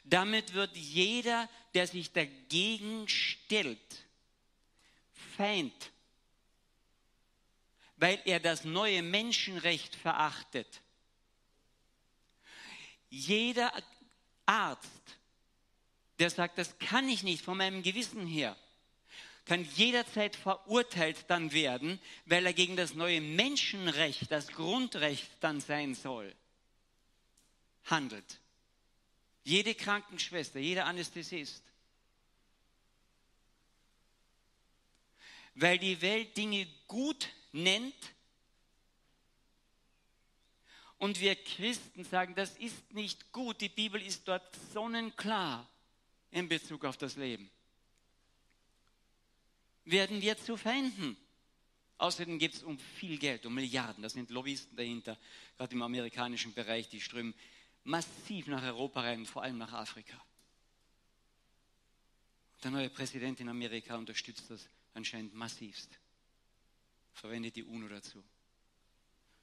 Damit 0.03 0.53
wird 0.53 0.75
jeder, 0.75 1.47
der 1.73 1.87
sich 1.87 2.11
dagegen 2.11 3.07
stellt, 3.07 3.79
Feind, 5.37 5.91
weil 7.95 8.21
er 8.25 8.41
das 8.41 8.65
neue 8.65 9.01
Menschenrecht 9.01 9.95
verachtet. 9.95 10.81
Jeder 13.09 13.71
Arzt, 14.45 15.17
der 16.19 16.29
sagt, 16.29 16.57
das 16.57 16.77
kann 16.79 17.07
ich 17.07 17.23
nicht 17.23 17.45
von 17.45 17.57
meinem 17.57 17.81
Gewissen 17.81 18.27
her, 18.27 18.57
kann 19.45 19.65
jederzeit 19.75 20.35
verurteilt 20.35 21.25
dann 21.27 21.51
werden, 21.51 21.99
weil 22.25 22.45
er 22.45 22.53
gegen 22.53 22.77
das 22.77 22.93
neue 22.93 23.19
Menschenrecht, 23.19 24.31
das 24.31 24.47
Grundrecht 24.47 25.29
dann 25.41 25.59
sein 25.59 25.95
soll, 25.95 26.33
handelt. 27.85 28.39
Jede 29.43 29.75
Krankenschwester, 29.75 30.59
jeder 30.59 30.85
Anästhesist. 30.85 31.63
Weil 35.55 35.77
die 35.77 36.01
Welt 36.01 36.35
Dinge 36.37 36.65
gut 36.87 37.27
nennt 37.51 37.93
und 40.97 41.19
wir 41.19 41.35
Christen 41.35 42.05
sagen, 42.05 42.33
das 42.33 42.57
ist 42.57 42.93
nicht 42.93 43.33
gut. 43.33 43.59
Die 43.59 43.67
Bibel 43.69 44.01
ist 44.01 44.25
dort 44.25 44.55
sonnenklar 44.73 45.67
in 46.31 46.47
Bezug 46.47 46.85
auf 46.85 46.95
das 46.95 47.17
Leben. 47.17 47.51
Werden 49.85 50.21
wir 50.21 50.37
zu 50.37 50.57
Feinden. 50.57 51.17
Außerdem 51.97 52.39
geht 52.39 52.55
es 52.55 52.63
um 52.63 52.77
viel 52.79 53.17
Geld, 53.17 53.45
um 53.45 53.53
Milliarden. 53.53 54.01
Da 54.01 54.09
sind 54.09 54.29
Lobbyisten 54.29 54.75
dahinter, 54.75 55.17
gerade 55.57 55.73
im 55.73 55.81
amerikanischen 55.81 56.53
Bereich, 56.53 56.89
die 56.89 57.01
strömen 57.01 57.33
massiv 57.83 58.47
nach 58.47 58.63
Europa 58.63 59.01
rein, 59.01 59.25
vor 59.25 59.43
allem 59.43 59.57
nach 59.57 59.73
Afrika. 59.73 60.21
Der 62.63 62.71
neue 62.71 62.89
Präsident 62.89 63.39
in 63.39 63.49
Amerika 63.49 63.95
unterstützt 63.95 64.49
das 64.49 64.67
anscheinend 64.93 65.33
massivst. 65.33 65.99
Verwendet 67.13 67.55
die 67.57 67.63
UNO 67.63 67.87
dazu. 67.87 68.23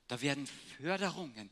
Da 0.09 0.21
werden 0.21 0.47
Förderungen 0.79 1.51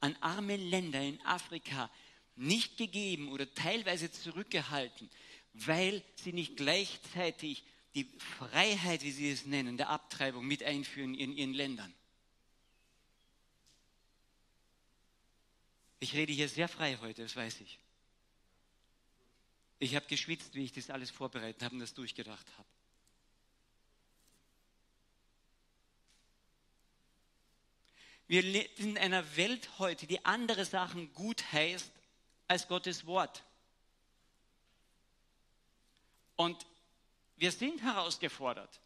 an 0.00 0.16
arme 0.20 0.56
Länder 0.56 1.02
in 1.02 1.20
Afrika 1.22 1.90
nicht 2.36 2.78
gegeben 2.78 3.28
oder 3.28 3.52
teilweise 3.54 4.10
zurückgehalten, 4.10 5.10
weil 5.52 6.02
sie 6.14 6.32
nicht 6.32 6.56
gleichzeitig 6.56 7.64
die 7.94 8.04
Freiheit, 8.38 9.02
wie 9.02 9.10
sie 9.10 9.30
es 9.30 9.46
nennen, 9.46 9.76
der 9.76 9.88
Abtreibung 9.88 10.46
mit 10.46 10.62
einführen 10.62 11.14
in 11.14 11.36
ihren 11.36 11.54
Ländern. 11.54 11.92
Ich 15.98 16.14
rede 16.14 16.32
hier 16.32 16.48
sehr 16.48 16.68
frei 16.68 16.96
heute, 17.00 17.22
das 17.22 17.36
weiß 17.36 17.60
ich. 17.60 17.78
Ich 19.78 19.96
habe 19.96 20.06
geschwitzt, 20.06 20.54
wie 20.54 20.64
ich 20.64 20.72
das 20.72 20.90
alles 20.90 21.10
vorbereitet 21.10 21.62
habe 21.62 21.74
und 21.74 21.80
das 21.80 21.94
durchgedacht 21.94 22.46
habe. 22.56 22.68
Wir 28.28 28.42
leben 28.42 28.90
in 28.90 28.98
einer 28.98 29.36
Welt 29.36 29.78
heute, 29.78 30.06
die 30.06 30.24
andere 30.24 30.64
Sachen 30.64 31.12
gut 31.14 31.52
heißt 31.52 31.90
als 32.46 32.68
Gottes 32.68 33.04
Wort. 33.04 33.42
Und 36.36 36.64
wir 37.40 37.50
sind 37.50 37.82
herausgefordert. 37.82 38.80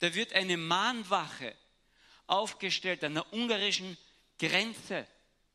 Da 0.00 0.14
wird 0.14 0.34
eine 0.34 0.58
Mahnwache 0.58 1.56
aufgestellt 2.26 3.02
an 3.02 3.14
der 3.14 3.32
ungarischen 3.32 3.96
Grenze 4.38 5.06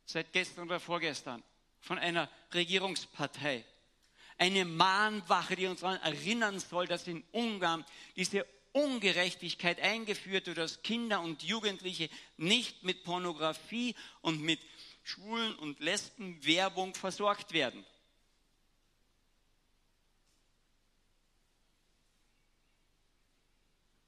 seit 0.05 0.34
gestern 0.34 0.65
oder 0.65 0.79
vorgestern 0.79 1.43
von 1.81 2.00
einer 2.00 2.29
Regierungspartei. 2.51 3.63
Eine 4.39 4.65
Mahnwache, 4.65 5.55
die 5.55 5.67
uns 5.67 5.81
daran 5.81 6.01
erinnern 6.01 6.60
soll, 6.60 6.88
dass 6.88 7.07
in 7.07 7.24
Ungarn 7.31 7.86
diese 8.15 8.45
Ungerechtigkeit 8.72 9.79
eingeführt 9.79 10.48
wird, 10.48 10.57
dass 10.57 10.81
Kinder 10.81 11.22
und 11.22 11.43
Jugendliche 11.43 12.10
nicht 12.38 12.84
mit 12.84 13.03
Pornografie 13.03 13.95
und 14.22 14.41
mit 14.41 14.60
Schwulen- 15.03 15.55
und 15.57 15.79
Lesbenwerbung 15.79 16.95
versorgt 16.95 17.53
werden. 17.53 17.86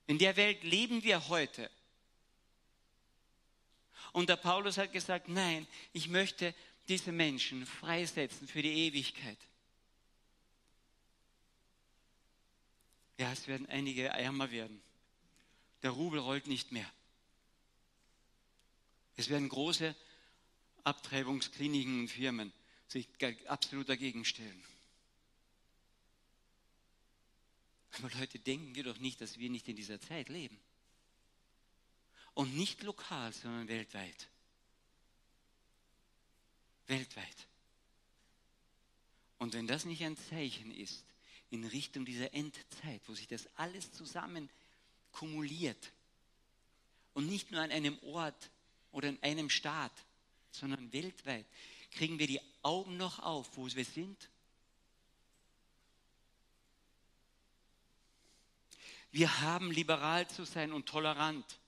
In 0.08 0.18
der 0.18 0.36
Welt 0.38 0.64
leben 0.64 1.04
wir 1.04 1.28
heute. 1.28 1.70
Und 4.14 4.30
der 4.30 4.38
Paulus 4.38 4.78
hat 4.78 4.94
gesagt, 4.94 5.28
nein, 5.28 5.68
ich 5.94 6.08
möchte 6.08 6.56
diese 6.88 7.12
Menschen 7.12 7.66
freisetzen 7.66 8.48
für 8.48 8.62
die 8.62 8.88
Ewigkeit. 8.88 9.38
Ja, 13.18 13.32
es 13.32 13.48
werden 13.48 13.68
einige 13.68 14.08
ärmer 14.08 14.52
werden. 14.52 14.82
Der 15.84 15.92
Rubel 15.92 16.20
rollt 16.20 16.48
nicht 16.48 16.72
mehr. 16.72 16.90
Es 19.18 19.30
werden 19.30 19.50
große 19.50 19.96
Abtreibungskliniken 20.84 22.02
und 22.02 22.08
Firmen 22.08 22.54
sich 22.88 23.10
absolut 23.48 23.90
dagegen 23.90 24.24
stellen. 24.24 24.64
Aber 27.92 28.10
Leute, 28.20 28.40
denken 28.40 28.76
wir 28.76 28.84
doch 28.84 28.98
nicht, 29.00 29.22
dass 29.22 29.40
wir 29.40 29.50
nicht 29.50 29.68
in 29.68 29.76
dieser 29.76 30.00
Zeit 30.00 30.30
leben. 30.30 30.60
Und 32.34 32.56
nicht 32.56 32.84
lokal, 32.84 33.34
sondern 33.34 33.68
weltweit. 33.68 34.28
Weltweit. 36.86 37.48
Und 39.40 39.54
wenn 39.54 39.68
das 39.68 39.86
nicht 39.86 40.04
ein 40.04 40.18
Zeichen 40.18 40.72
ist, 40.72 41.04
in 41.50 41.66
Richtung 41.66 42.06
dieser 42.06 42.34
Endzeit, 42.34 43.02
wo 43.08 43.14
sich 43.14 43.28
das 43.28 43.48
alles 43.56 43.92
zusammen 43.92 44.50
kumuliert 45.12 45.92
und 47.14 47.28
nicht 47.28 47.52
nur 47.52 47.62
an 47.62 47.72
einem 47.72 47.98
Ort 48.00 48.52
oder 48.92 49.10
in 49.10 49.22
einem 49.24 49.50
Staat, 49.50 49.94
sondern 50.52 50.92
weltweit, 50.92 51.46
kriegen 51.92 52.20
wir 52.20 52.28
die 52.28 52.42
Augen 52.62 52.98
noch 52.98 53.20
auf, 53.20 53.56
wo 53.56 53.66
wir 53.68 53.86
sind. 53.86 54.30
Wir 59.12 59.42
haben 59.42 59.72
liberal 59.72 60.28
zu 60.28 60.44
sein 60.44 60.72
und 60.72 60.86
tolerant. 60.86 61.60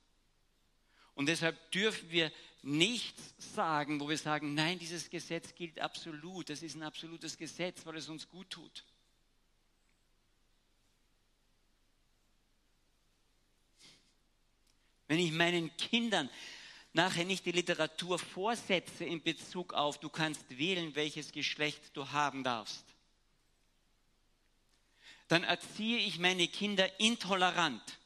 Und 1.16 1.28
deshalb 1.28 1.72
dürfen 1.72 2.10
wir 2.12 2.32
nichts 2.62 3.34
sagen, 3.38 4.00
wo 4.00 4.10
wir 4.10 4.18
sagen, 4.18 4.54
nein, 4.54 4.80
dieses 4.80 5.10
Gesetz 5.10 5.56
gilt 5.56 5.80
absolut. 5.80 6.50
Das 6.50 6.62
ist 6.62 6.76
ein 6.76 6.84
absolutes 6.84 7.38
Gesetz, 7.38 7.86
weil 7.86 7.98
es 7.98 8.10
uns 8.10 8.30
gut 8.30 8.50
tut. 8.50 8.86
Wenn 15.08 15.20
ich 15.20 15.32
meinen 15.32 15.76
Kindern 15.78 16.30
nachher 16.94 17.26
nicht 17.26 17.46
die 17.46 17.52
Literatur 17.52 18.20
vorsetze 18.20 19.06
in 19.06 19.24
Bezug 19.24 19.74
auf, 19.74 20.00
du 20.00 20.10
kannst 20.10 20.46
wählen, 20.58 20.94
welches 20.96 21.32
Geschlecht 21.32 21.82
du 21.94 22.12
haben 22.12 22.44
darfst, 22.44 22.86
dann 25.30 25.44
erziehe 25.44 26.00
ich 26.00 26.20
meine 26.20 26.48
Kinder 26.48 27.00
intolerant. 27.00 28.00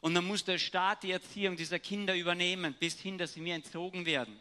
Und 0.00 0.14
dann 0.14 0.24
muss 0.24 0.44
der 0.44 0.58
Staat 0.58 1.02
die 1.02 1.10
Erziehung 1.10 1.56
dieser 1.56 1.78
Kinder 1.78 2.14
übernehmen, 2.16 2.74
bis 2.74 2.98
hin, 2.98 3.18
dass 3.18 3.34
sie 3.34 3.40
mir 3.40 3.56
entzogen 3.56 4.06
werden. 4.06 4.40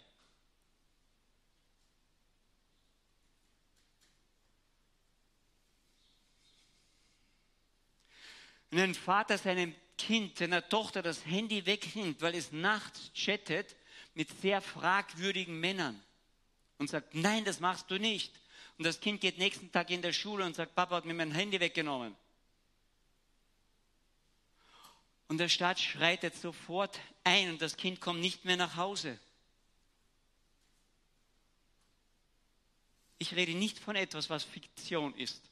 Wenn 8.69 8.91
ein 8.91 8.95
Vater 8.95 9.39
seinem 9.39 9.75
Kind, 9.97 10.37
seiner 10.37 10.69
Tochter 10.69 11.01
das 11.01 11.25
Handy 11.25 11.65
wegnimmt, 11.65 12.21
weil 12.21 12.35
es 12.35 12.51
nachts 12.51 13.11
chattet 13.15 13.75
mit 14.13 14.29
sehr 14.39 14.61
fragwürdigen 14.61 15.59
Männern 15.59 15.99
und 16.77 16.91
sagt, 16.91 17.15
nein, 17.15 17.43
das 17.43 17.59
machst 17.59 17.89
du 17.89 17.97
nicht. 17.97 18.31
Und 18.79 18.85
das 18.85 18.99
Kind 18.99 19.21
geht 19.21 19.37
nächsten 19.37 19.71
Tag 19.71 19.91
in 19.91 20.01
der 20.01 20.13
Schule 20.13 20.43
und 20.43 20.55
sagt, 20.55 20.73
Papa 20.73 20.95
hat 20.95 21.05
mir 21.05 21.13
mein 21.13 21.31
Handy 21.31 21.59
weggenommen. 21.59 22.15
Und 25.27 25.37
der 25.37 25.49
Staat 25.49 25.79
schreitet 25.79 26.35
sofort 26.35 26.99
ein 27.23 27.51
und 27.51 27.61
das 27.61 27.77
Kind 27.77 28.01
kommt 28.01 28.21
nicht 28.21 28.45
mehr 28.45 28.57
nach 28.57 28.77
Hause. 28.77 29.19
Ich 33.19 33.35
rede 33.35 33.53
nicht 33.53 33.77
von 33.77 33.95
etwas, 33.95 34.31
was 34.31 34.43
Fiktion 34.43 35.13
ist. 35.13 35.43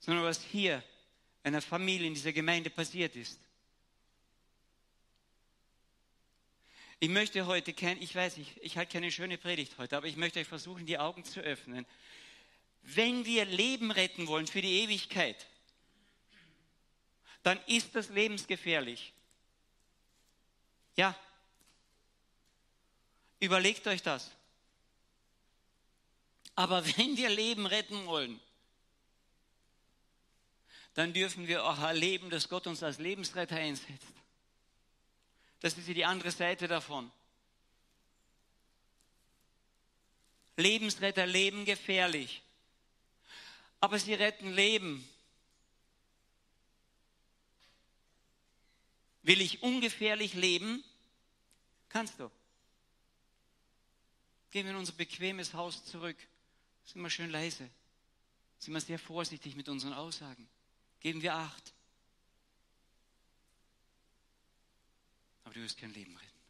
sondern 0.00 0.24
was 0.24 0.42
hier 0.42 0.82
einer 1.42 1.62
Familie 1.62 2.08
in 2.08 2.14
dieser 2.14 2.32
Gemeinde 2.32 2.70
passiert 2.70 3.14
ist. 3.14 3.38
Ich 7.02 7.08
möchte 7.08 7.46
heute 7.46 7.72
kein, 7.72 8.00
ich 8.02 8.14
weiß, 8.14 8.36
ich, 8.36 8.62
ich 8.62 8.76
halte 8.76 8.92
keine 8.92 9.10
schöne 9.10 9.38
Predigt 9.38 9.78
heute, 9.78 9.96
aber 9.96 10.06
ich 10.06 10.16
möchte 10.16 10.38
euch 10.38 10.46
versuchen, 10.46 10.84
die 10.84 10.98
Augen 10.98 11.24
zu 11.24 11.40
öffnen. 11.40 11.86
Wenn 12.82 13.24
wir 13.24 13.46
Leben 13.46 13.90
retten 13.90 14.26
wollen 14.26 14.46
für 14.46 14.60
die 14.60 14.82
Ewigkeit, 14.82 15.46
dann 17.42 17.58
ist 17.66 17.94
das 17.94 18.10
lebensgefährlich. 18.10 19.14
Ja. 20.94 21.18
Überlegt 23.38 23.86
euch 23.86 24.02
das. 24.02 24.30
Aber 26.54 26.84
wenn 26.98 27.16
wir 27.16 27.30
Leben 27.30 27.64
retten 27.64 28.04
wollen, 28.04 28.38
dann 30.92 31.14
dürfen 31.14 31.48
wir 31.48 31.64
auch 31.64 31.78
erleben, 31.78 32.28
dass 32.28 32.50
Gott 32.50 32.66
uns 32.66 32.82
als 32.82 32.98
Lebensretter 32.98 33.56
einsetzt. 33.56 34.19
Das 35.60 35.76
ist 35.76 35.88
die 35.88 36.04
andere 36.04 36.30
Seite 36.30 36.68
davon. 36.68 37.10
Lebensretter 40.56 41.26
leben 41.26 41.64
gefährlich, 41.64 42.42
aber 43.80 43.98
sie 43.98 44.14
retten 44.14 44.52
Leben. 44.52 45.08
Will 49.22 49.40
ich 49.40 49.62
ungefährlich 49.62 50.34
leben? 50.34 50.82
Kannst 51.88 52.18
du. 52.20 52.30
Gehen 54.50 54.64
wir 54.64 54.72
in 54.72 54.78
unser 54.78 54.92
bequemes 54.92 55.54
Haus 55.54 55.84
zurück. 55.84 56.16
Sind 56.84 57.02
wir 57.02 57.10
schön 57.10 57.30
leise. 57.30 57.68
Sind 58.58 58.74
wir 58.74 58.80
sehr 58.80 58.98
vorsichtig 58.98 59.56
mit 59.56 59.68
unseren 59.68 59.92
Aussagen. 59.92 60.48
Geben 61.00 61.22
wir 61.22 61.34
Acht. 61.34 61.72
Aber 65.50 65.56
du 65.56 65.64
wirst 65.64 65.78
kein 65.78 65.92
Leben 65.92 66.16
retten. 66.16 66.40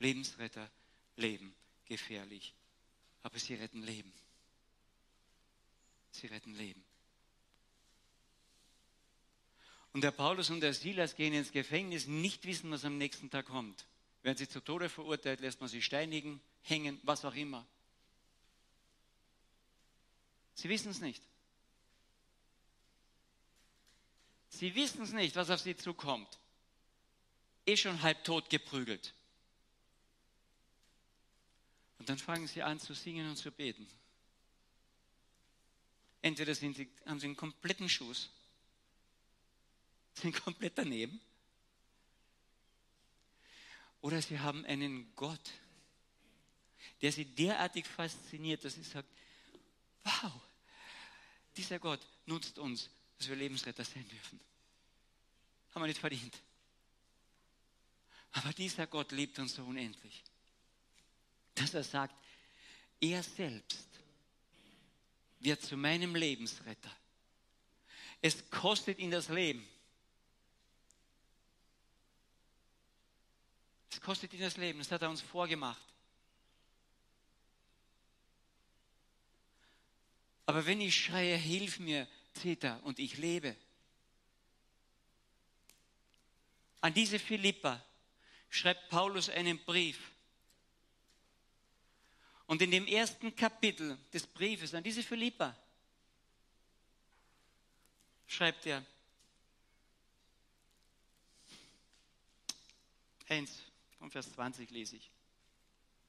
Lebensretter 0.00 0.68
leben 1.14 1.54
gefährlich, 1.84 2.52
aber 3.22 3.38
sie 3.38 3.54
retten 3.54 3.84
Leben. 3.84 4.12
Sie 6.10 6.26
retten 6.26 6.52
Leben. 6.54 6.84
Und 9.92 10.02
der 10.02 10.10
Paulus 10.10 10.50
und 10.50 10.58
der 10.58 10.74
Silas 10.74 11.14
gehen 11.14 11.32
ins 11.32 11.52
Gefängnis, 11.52 12.08
nicht 12.08 12.44
wissen, 12.44 12.72
was 12.72 12.84
am 12.84 12.98
nächsten 12.98 13.30
Tag 13.30 13.46
kommt. 13.46 13.86
Werden 14.24 14.38
sie 14.38 14.48
zu 14.48 14.58
Tode 14.58 14.88
verurteilt, 14.88 15.38
lässt 15.38 15.60
man 15.60 15.68
sie 15.68 15.80
steinigen, 15.80 16.40
hängen, 16.62 16.98
was 17.04 17.24
auch 17.24 17.36
immer. 17.36 17.64
Sie 20.54 20.68
wissen 20.68 20.90
es 20.90 21.00
nicht. 21.00 21.22
Sie 24.52 24.74
wissen 24.74 25.02
es 25.02 25.12
nicht, 25.12 25.34
was 25.34 25.50
auf 25.50 25.60
sie 25.60 25.76
zukommt. 25.76 26.38
Eh 27.64 27.76
schon 27.76 28.02
halb 28.02 28.22
tot 28.22 28.50
geprügelt. 28.50 29.14
Und 31.98 32.08
dann 32.08 32.18
fangen 32.18 32.46
sie 32.46 32.62
an 32.62 32.78
zu 32.78 32.94
singen 32.94 33.28
und 33.30 33.36
zu 33.36 33.50
beten. 33.50 33.88
Entweder 36.20 36.54
sind 36.54 36.76
sie, 36.76 36.88
haben 37.06 37.18
sie 37.18 37.26
einen 37.26 37.36
kompletten 37.36 37.88
Schuss, 37.88 38.30
sind 40.14 40.34
komplett 40.34 40.76
daneben, 40.76 41.20
oder 44.00 44.20
sie 44.20 44.38
haben 44.38 44.64
einen 44.66 45.14
Gott, 45.16 45.50
der 47.00 47.10
sie 47.10 47.24
derartig 47.24 47.86
fasziniert, 47.86 48.64
dass 48.64 48.74
sie 48.74 48.82
sagt, 48.82 49.08
wow, 50.04 50.32
dieser 51.56 51.78
Gott 51.78 52.00
nutzt 52.26 52.58
uns, 52.58 52.90
dass 53.22 53.28
wir 53.28 53.36
Lebensretter 53.36 53.84
sein 53.84 54.08
dürfen. 54.08 54.40
Haben 55.72 55.82
wir 55.82 55.86
nicht 55.86 56.00
verdient. 56.00 56.42
Aber 58.32 58.52
dieser 58.52 58.88
Gott 58.88 59.12
liebt 59.12 59.38
uns 59.38 59.54
so 59.54 59.62
unendlich, 59.62 60.24
dass 61.54 61.72
er 61.72 61.84
sagt, 61.84 62.16
er 63.00 63.22
selbst 63.22 63.86
wird 65.38 65.62
zu 65.62 65.76
meinem 65.76 66.16
Lebensretter. 66.16 66.90
Es 68.20 68.50
kostet 68.50 68.98
ihn 68.98 69.12
das 69.12 69.28
Leben. 69.28 69.64
Es 73.88 74.00
kostet 74.00 74.32
ihn 74.32 74.40
das 74.40 74.56
Leben, 74.56 74.80
das 74.80 74.90
hat 74.90 75.02
er 75.02 75.10
uns 75.10 75.20
vorgemacht. 75.20 75.94
Aber 80.44 80.66
wenn 80.66 80.80
ich 80.80 81.04
schreie, 81.04 81.36
hilf 81.36 81.78
mir, 81.78 82.08
Zeta, 82.34 82.76
und 82.78 82.98
ich 82.98 83.18
lebe, 83.18 83.56
an 86.80 86.92
diese 86.92 87.18
Philippa 87.18 87.82
schreibt 88.50 88.88
Paulus 88.88 89.28
einen 89.28 89.58
Brief. 89.64 89.98
Und 92.46 92.60
in 92.60 92.70
dem 92.70 92.86
ersten 92.86 93.34
Kapitel 93.34 93.96
des 94.12 94.26
Briefes 94.26 94.74
an 94.74 94.82
diese 94.82 95.02
Philippa 95.02 95.56
schreibt 98.26 98.66
er, 98.66 98.84
eins, 103.28 103.62
von 103.98 104.10
Vers 104.10 104.32
20 104.32 104.70
lese 104.70 104.96
ich. 104.96 105.10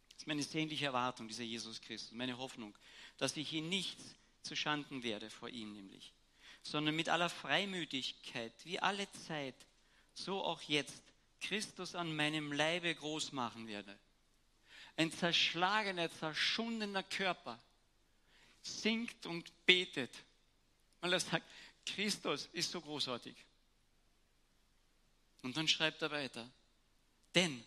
Das 0.10 0.24
ist 0.24 0.28
meine 0.28 0.44
sehnliche 0.44 0.86
Erwartung, 0.86 1.28
dieser 1.28 1.44
Jesus 1.44 1.80
Christus, 1.80 2.12
meine 2.12 2.38
Hoffnung, 2.38 2.76
dass 3.18 3.38
ich 3.38 3.54
ihn 3.54 3.70
nichts 3.70 4.16
zu 4.44 4.56
Schanden 4.56 5.04
werde 5.04 5.30
vor 5.30 5.50
ihm 5.50 5.74
nämlich, 5.74 6.14
sondern 6.62 6.96
mit 6.96 7.10
aller 7.10 7.30
Freimütigkeit, 7.30 8.54
wie 8.64 8.80
alle 8.80 9.12
Zeit, 9.28 9.56
so 10.14 10.44
auch 10.44 10.62
jetzt, 10.64 11.02
Christus 11.42 11.96
an 11.96 12.16
meinem 12.16 12.54
Leibe 12.54 12.94
groß 12.96 13.34
machen 13.34 13.68
werde. 13.68 13.98
Ein 14.96 15.12
zerschlagener, 15.12 16.10
zerschundener 16.12 17.04
Körper 17.04 17.60
singt 18.62 19.26
und 19.26 19.52
betet, 19.66 20.12
weil 21.02 21.14
er 21.14 21.20
sagt, 21.20 21.46
Christus 21.86 22.48
ist 22.54 22.72
so 22.72 22.80
großartig. 22.80 23.36
Und 25.42 25.58
dann 25.58 25.68
schreibt 25.68 26.02
er 26.02 26.12
weiter, 26.12 26.50
denn 27.36 27.64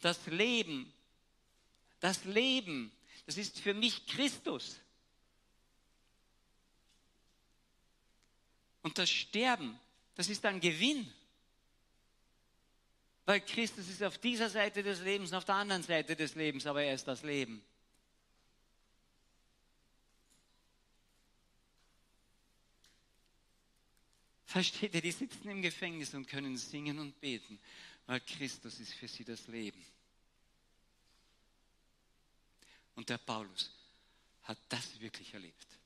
das 0.00 0.26
Leben, 0.26 0.92
das 2.00 2.24
Leben, 2.24 2.90
das 3.26 3.36
ist 3.36 3.60
für 3.60 3.74
mich 3.74 4.06
Christus. 4.06 4.80
Und 8.86 8.96
das 8.98 9.10
Sterben, 9.10 9.76
das 10.14 10.28
ist 10.28 10.46
ein 10.46 10.60
Gewinn. 10.60 11.12
Weil 13.24 13.40
Christus 13.40 13.88
ist 13.88 14.00
auf 14.00 14.16
dieser 14.18 14.48
Seite 14.48 14.80
des 14.80 15.00
Lebens 15.00 15.32
und 15.32 15.38
auf 15.38 15.44
der 15.44 15.56
anderen 15.56 15.82
Seite 15.82 16.14
des 16.14 16.36
Lebens, 16.36 16.66
aber 16.66 16.84
er 16.84 16.94
ist 16.94 17.08
das 17.08 17.24
Leben. 17.24 17.60
Versteht 24.44 24.94
ihr, 24.94 25.02
die 25.02 25.10
sitzen 25.10 25.48
im 25.48 25.62
Gefängnis 25.62 26.14
und 26.14 26.28
können 26.28 26.56
singen 26.56 27.00
und 27.00 27.20
beten, 27.20 27.58
weil 28.06 28.20
Christus 28.20 28.78
ist 28.78 28.94
für 28.94 29.08
sie 29.08 29.24
das 29.24 29.48
Leben. 29.48 29.84
Und 32.94 33.08
der 33.08 33.18
Paulus 33.18 33.68
hat 34.44 34.58
das 34.68 35.00
wirklich 35.00 35.34
erlebt. 35.34 35.76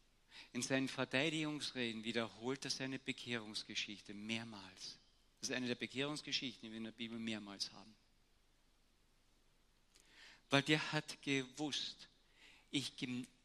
In 0.53 0.63
seinen 0.63 0.89
Verteidigungsreden 0.89 2.05
wiederholt 2.05 2.65
er 2.65 2.71
seine 2.71 2.99
Bekehrungsgeschichte 2.99 4.15
mehrmals. 4.15 4.99
Das 5.41 5.51
ist 5.51 5.55
eine 5.55 5.69
der 5.69 5.77
Bekehrungsgeschichten, 5.77 6.63
die 6.63 6.71
wir 6.71 6.79
in 6.79 6.85
der 6.85 6.93
Bibel 6.93 7.19
mehrmals 7.19 7.73
haben. 7.73 7.95
Weil 10.51 10.63
der 10.63 10.93
hat 10.93 11.23
gewusst, 11.23 12.09
ich, 12.71 12.93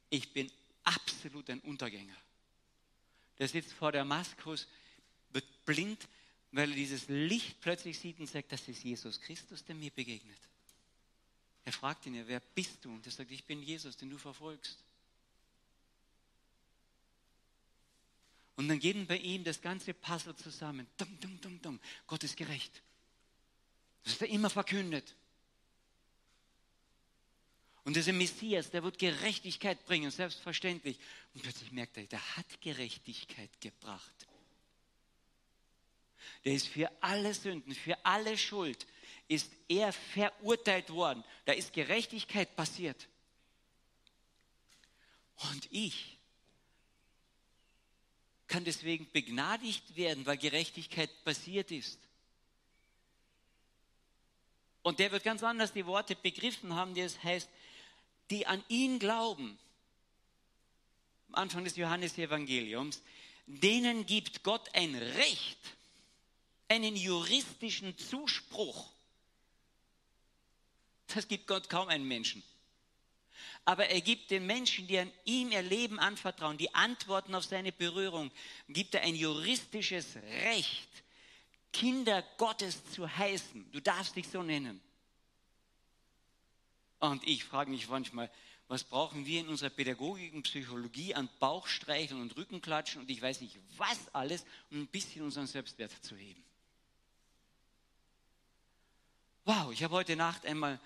ich 0.09 0.33
bin 0.33 0.51
absolut 0.83 1.49
ein 1.49 1.59
Untergänger. 1.61 2.17
Der 3.37 3.47
sitzt 3.47 3.73
vor 3.73 3.91
Damaskus, 3.91 4.67
wird 5.31 5.45
blind, 5.65 6.07
weil 6.51 6.69
er 6.69 6.75
dieses 6.75 7.07
Licht 7.09 7.59
plötzlich 7.61 7.99
sieht 7.99 8.19
und 8.19 8.27
sagt, 8.27 8.51
das 8.51 8.67
ist 8.67 8.83
Jesus 8.83 9.19
Christus, 9.21 9.63
der 9.63 9.75
mir 9.75 9.91
begegnet. 9.91 10.39
Er 11.65 11.73
fragt 11.73 12.05
ihn 12.05 12.15
ja, 12.15 12.27
wer 12.27 12.39
bist 12.39 12.85
du? 12.85 12.93
Und 12.93 13.05
er 13.05 13.11
sagt, 13.11 13.31
ich 13.31 13.43
bin 13.43 13.61
Jesus, 13.61 13.97
den 13.97 14.09
du 14.09 14.17
verfolgst. 14.17 14.84
Und 18.55 18.69
dann 18.69 18.79
geht 18.79 19.07
bei 19.07 19.17
ihm 19.17 19.43
das 19.43 19.61
ganze 19.61 19.93
Puzzle 19.93 20.35
zusammen. 20.35 20.87
Dum, 20.97 21.19
dum, 21.19 21.41
dum, 21.41 21.61
dum. 21.61 21.79
Gott 22.07 22.23
ist 22.23 22.37
gerecht. 22.37 22.81
Das 24.03 24.13
ist 24.13 24.21
er 24.21 24.29
immer 24.29 24.49
verkündet. 24.49 25.15
Und 27.83 27.95
dieser 27.95 28.13
Messias, 28.13 28.71
der 28.71 28.83
wird 28.83 28.97
Gerechtigkeit 28.97 29.85
bringen, 29.85 30.09
selbstverständlich. 30.09 30.97
Und 31.33 31.43
plötzlich 31.43 31.71
merkt 31.71 31.97
er, 31.97 32.05
der 32.05 32.37
hat 32.37 32.61
Gerechtigkeit 32.61 33.49
gebracht. 33.61 34.27
Der 36.45 36.53
ist 36.53 36.67
für 36.67 36.91
alle 37.01 37.33
Sünden, 37.33 37.75
für 37.75 38.03
alle 38.03 38.37
Schuld, 38.37 38.87
ist 39.27 39.51
er 39.67 39.91
verurteilt 39.91 40.89
worden. 40.89 41.23
Da 41.45 41.53
ist 41.53 41.73
Gerechtigkeit 41.73 42.55
passiert. 42.55 43.07
Und 45.51 45.67
ich 45.71 46.14
kann 48.47 48.63
deswegen 48.63 49.09
begnadigt 49.11 49.95
werden, 49.95 50.25
weil 50.25 50.37
Gerechtigkeit 50.37 51.09
passiert 51.23 51.71
ist. 51.71 51.99
Und 54.83 54.99
der 54.99 55.11
wird 55.11 55.23
ganz 55.23 55.41
anders 55.41 55.73
die 55.73 55.85
Worte 55.85 56.15
begriffen 56.15 56.75
haben, 56.75 56.93
die 56.93 57.01
es 57.01 57.23
heißt, 57.23 57.49
die 58.29 58.45
an 58.45 58.63
ihn 58.67 58.99
glauben. 58.99 59.57
Am 61.29 61.35
Anfang 61.35 61.63
des 61.63 61.75
Johannesevangeliums, 61.75 63.01
denen 63.47 64.05
gibt 64.05 64.43
Gott 64.43 64.69
ein 64.73 64.95
Recht, 64.95 65.57
einen 66.67 66.95
juristischen 66.95 67.97
Zuspruch. 67.97 68.91
Das 71.07 71.27
gibt 71.27 71.47
Gott 71.47 71.69
kaum 71.69 71.87
einen 71.87 72.07
Menschen 72.07 72.43
aber 73.65 73.87
er 73.89 74.01
gibt 74.01 74.29
den 74.29 74.45
Menschen, 74.45 74.87
die 74.87 74.99
an 74.99 75.11
ihm 75.25 75.51
ihr 75.51 75.63
Leben 75.63 75.99
anvertrauen, 75.99 76.57
die 76.57 76.73
Antworten 76.75 77.33
auf 77.33 77.45
seine 77.45 77.71
Berührung, 77.71 78.31
gibt 78.69 78.93
er 78.93 79.01
ein 79.01 79.15
juristisches 79.15 80.15
Recht, 80.43 80.87
Kinder 81.73 82.23
Gottes 82.37 82.85
zu 82.91 83.09
heißen. 83.09 83.71
Du 83.71 83.81
darfst 83.81 84.15
dich 84.15 84.27
so 84.29 84.43
nennen. 84.43 84.79
Und 86.99 87.27
ich 87.27 87.43
frage 87.43 87.71
mich 87.71 87.87
manchmal, 87.89 88.31
was 88.67 88.83
brauchen 88.83 89.25
wir 89.25 89.41
in 89.41 89.47
unserer 89.47 89.69
Pädagogik 89.69 90.33
und 90.33 90.43
Psychologie 90.43 91.13
an 91.13 91.29
Bauchstreicheln 91.39 92.21
und 92.21 92.35
Rückenklatschen 92.37 93.01
und 93.01 93.09
ich 93.09 93.21
weiß 93.21 93.41
nicht 93.41 93.57
was 93.77 94.13
alles, 94.13 94.45
um 94.71 94.81
ein 94.81 94.87
bisschen 94.87 95.23
unseren 95.23 95.47
Selbstwert 95.47 95.91
zu 96.03 96.15
heben. 96.15 96.43
Wow, 99.43 99.71
ich 99.71 99.83
habe 99.83 99.93
heute 99.93 100.15
Nacht 100.15 100.45
einmal 100.45 100.79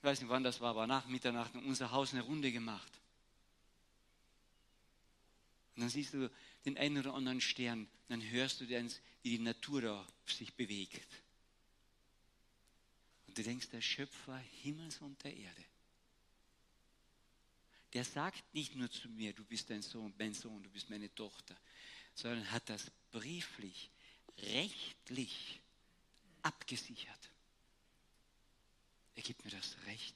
ich 0.00 0.04
weiß 0.04 0.20
nicht 0.22 0.30
wann 0.30 0.42
das 0.42 0.62
war, 0.62 0.70
aber 0.70 0.86
nach 0.86 1.06
Mitternacht 1.08 1.54
in 1.54 1.66
unser 1.66 1.90
Haus 1.90 2.14
eine 2.14 2.22
Runde 2.22 2.50
gemacht. 2.50 2.90
Und 5.76 5.82
dann 5.82 5.90
siehst 5.90 6.14
du 6.14 6.30
den 6.64 6.78
einen 6.78 6.96
oder 6.96 7.12
anderen 7.12 7.42
Stern, 7.42 7.86
dann 8.08 8.22
hörst 8.30 8.62
du, 8.62 8.68
wie 8.68 8.90
die 9.22 9.38
Natur 9.38 9.82
da 9.82 10.06
sich 10.24 10.54
bewegt. 10.54 11.06
Und 13.26 13.36
du 13.36 13.42
denkst, 13.42 13.68
der 13.68 13.82
Schöpfer 13.82 14.38
Himmels 14.62 15.02
und 15.02 15.22
der 15.22 15.36
Erde. 15.36 15.64
Der 17.92 18.04
sagt 18.04 18.54
nicht 18.54 18.76
nur 18.76 18.90
zu 18.90 19.06
mir, 19.10 19.34
du 19.34 19.44
bist 19.44 19.68
dein 19.68 19.82
Sohn, 19.82 20.14
mein 20.18 20.32
Sohn, 20.32 20.62
du 20.62 20.70
bist 20.70 20.88
meine 20.88 21.14
Tochter, 21.14 21.56
sondern 22.14 22.50
hat 22.50 22.70
das 22.70 22.90
brieflich, 23.10 23.90
rechtlich 24.38 25.60
abgesichert. 26.40 27.30
Er 29.20 29.22
gibt 29.22 29.44
mir 29.44 29.50
das 29.50 29.76
Recht, 29.84 30.14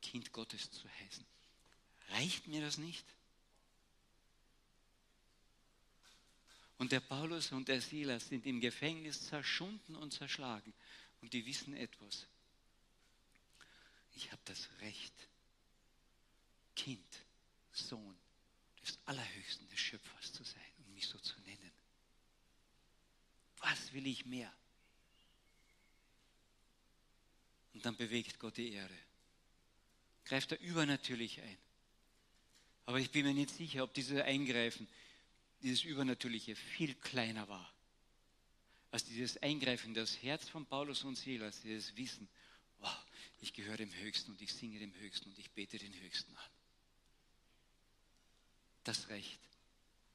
Kind 0.00 0.32
Gottes 0.32 0.70
zu 0.70 0.88
heißen. 0.88 1.26
Reicht 2.10 2.46
mir 2.46 2.60
das 2.60 2.78
nicht? 2.78 3.04
Und 6.78 6.92
der 6.92 7.00
Paulus 7.00 7.50
und 7.50 7.66
der 7.66 7.80
Silas 7.80 8.28
sind 8.28 8.46
im 8.46 8.60
Gefängnis 8.60 9.26
zerschunden 9.26 9.96
und 9.96 10.12
zerschlagen. 10.12 10.72
Und 11.20 11.32
die 11.32 11.44
wissen 11.46 11.74
etwas. 11.74 12.28
Ich 14.14 14.30
habe 14.30 14.42
das 14.44 14.68
Recht, 14.82 15.14
Kind, 16.76 17.24
Sohn 17.72 18.16
des 18.82 19.00
Allerhöchsten, 19.06 19.66
des 19.66 19.80
Schöpfers 19.80 20.32
zu 20.32 20.44
sein 20.44 20.72
und 20.78 20.94
mich 20.94 21.08
so 21.08 21.18
zu 21.18 21.40
nennen. 21.40 21.72
Was 23.58 23.92
will 23.92 24.06
ich 24.06 24.24
mehr? 24.26 24.54
Und 27.76 27.84
dann 27.84 27.96
bewegt 27.96 28.38
Gott 28.38 28.56
die 28.56 28.72
Erde. 28.72 28.96
Greift 30.24 30.50
er 30.50 30.60
übernatürlich 30.60 31.42
ein. 31.42 31.58
Aber 32.86 32.98
ich 32.98 33.10
bin 33.10 33.26
mir 33.26 33.34
nicht 33.34 33.50
sicher, 33.50 33.84
ob 33.84 33.92
dieses 33.92 34.22
Eingreifen, 34.22 34.88
dieses 35.62 35.84
Übernatürliche 35.84 36.56
viel 36.56 36.94
kleiner 36.94 37.46
war 37.48 37.70
als 38.96 39.04
dieses 39.04 39.36
Eingreifen 39.42 39.88
in 39.88 39.94
das 39.94 40.22
Herz 40.22 40.48
von 40.48 40.64
Paulus 40.64 41.04
und 41.04 41.16
Silas, 41.16 41.60
dieses 41.60 41.94
Wissen, 41.98 42.26
wow, 42.78 42.96
ich 43.42 43.52
gehöre 43.52 43.76
dem 43.76 43.92
Höchsten 43.92 44.30
und 44.30 44.40
ich 44.40 44.50
singe 44.54 44.78
dem 44.78 44.94
Höchsten 44.94 45.28
und 45.28 45.38
ich 45.38 45.50
bete 45.50 45.76
den 45.76 45.92
Höchsten 46.00 46.34
an. 46.34 46.50
Das 48.84 49.10
Recht, 49.10 49.38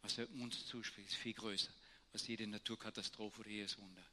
was 0.01 0.17
er 0.17 0.27
uns 0.31 0.65
zuspricht, 0.65 1.09
ist 1.09 1.17
viel 1.17 1.33
größer 1.33 1.71
als 2.11 2.25
jede 2.25 2.47
Naturkatastrophe 2.47 3.41
oder 3.41 3.49
jedes 3.51 3.77
Wunder. 3.77 4.10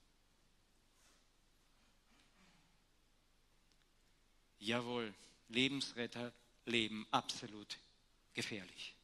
Jawohl, 4.58 5.14
Lebensretter 5.48 6.32
leben 6.66 7.06
absolut 7.10 7.78
gefährlich. 8.34 8.94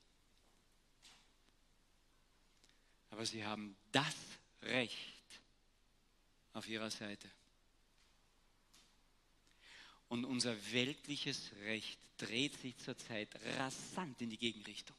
Aber 3.11 3.25
sie 3.25 3.45
haben 3.45 3.77
das 3.93 4.14
Recht 4.62 4.99
auf 6.53 6.69
ihrer 6.69 6.90
Seite. 6.90 7.31
Und 10.09 10.25
unser 10.25 10.55
weltliches 10.73 11.53
Recht 11.62 11.99
dreht 12.19 12.61
sich 12.61 12.77
zurzeit 12.79 13.29
rasant 13.59 14.21
in 14.21 14.31
die 14.31 14.38
Gegenrichtung. 14.38 14.97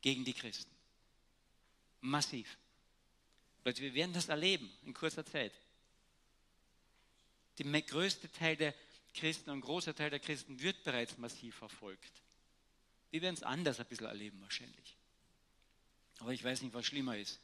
Gegen 0.00 0.24
die 0.24 0.32
Christen. 0.32 0.70
Massiv. 2.00 2.56
Leute, 3.64 3.82
wir 3.82 3.94
werden 3.94 4.12
das 4.12 4.28
erleben 4.28 4.70
in 4.84 4.94
kurzer 4.94 5.26
Zeit. 5.26 5.52
Der 7.58 7.82
größte 7.82 8.30
Teil 8.30 8.56
der 8.56 8.74
Christen 9.18 9.50
ein 9.50 9.60
großer 9.60 9.94
Teil 9.94 10.10
der 10.10 10.20
Christen 10.20 10.60
wird 10.60 10.84
bereits 10.84 11.18
massiv 11.18 11.56
verfolgt. 11.56 12.22
Wir 13.10 13.20
werden 13.20 13.34
es 13.34 13.42
anders 13.42 13.80
ein 13.80 13.86
bisschen 13.86 14.06
erleben 14.06 14.40
wahrscheinlich. 14.40 14.96
Aber 16.20 16.32
ich 16.32 16.44
weiß 16.44 16.62
nicht, 16.62 16.72
was 16.72 16.86
schlimmer 16.86 17.16
ist. 17.16 17.40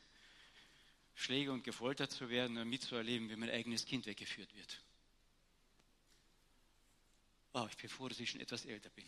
Schläge 1.17 1.53
und 1.53 1.65
gefoltert 1.65 2.13
zu 2.13 2.29
werden 2.31 2.57
und 2.59 2.69
mitzuerleben, 2.69 3.29
wie 3.29 3.37
mein 3.37 3.51
eigenes 3.51 3.85
Kind 3.87 4.07
weggeführt 4.07 4.55
wird. 4.55 4.81
Wow, 7.53 7.69
ich 7.71 7.77
bin 7.77 7.91
froh, 7.91 8.09
dass 8.09 8.21
ich 8.21 8.31
schon 8.31 8.41
etwas 8.41 8.65
älter 8.65 8.91
bin. 8.91 9.07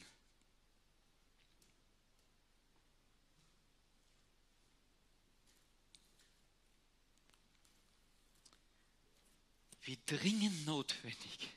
Wie 9.83 9.99
dringend 10.05 10.67
notwendig 10.67 11.56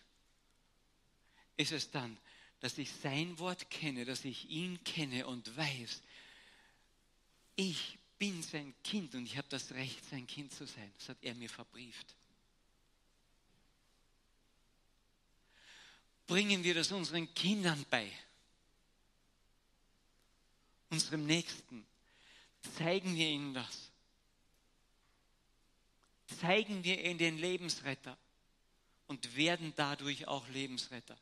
ist 1.59 1.73
es 1.73 1.91
dann, 1.91 2.17
dass 2.61 2.77
ich 2.77 2.89
sein 2.89 3.37
Wort 3.37 3.69
kenne, 3.69 4.05
dass 4.05 4.23
ich 4.23 4.49
ihn 4.49 4.81
kenne 4.85 5.27
und 5.27 5.57
weiß, 5.57 6.01
ich 7.57 7.97
bin 8.17 8.41
sein 8.41 8.73
Kind 8.81 9.13
und 9.13 9.25
ich 9.25 9.37
habe 9.37 9.47
das 9.49 9.71
Recht, 9.71 10.03
sein 10.09 10.25
Kind 10.25 10.53
zu 10.53 10.65
sein. 10.65 10.89
Das 10.97 11.09
hat 11.09 11.17
er 11.21 11.35
mir 11.35 11.49
verbrieft. 11.49 12.15
Bringen 16.27 16.63
wir 16.63 16.75
das 16.75 16.93
unseren 16.93 17.33
Kindern 17.33 17.85
bei, 17.89 18.09
unserem 20.89 21.25
Nächsten. 21.25 21.85
Zeigen 22.77 23.15
wir 23.15 23.27
ihnen 23.27 23.53
das. 23.53 23.91
Zeigen 26.39 26.85
wir 26.85 27.03
ihnen 27.03 27.17
den 27.17 27.37
Lebensretter 27.37 28.17
und 29.07 29.35
werden 29.35 29.73
dadurch 29.75 30.25
auch 30.27 30.47
Lebensretter. 30.49 31.17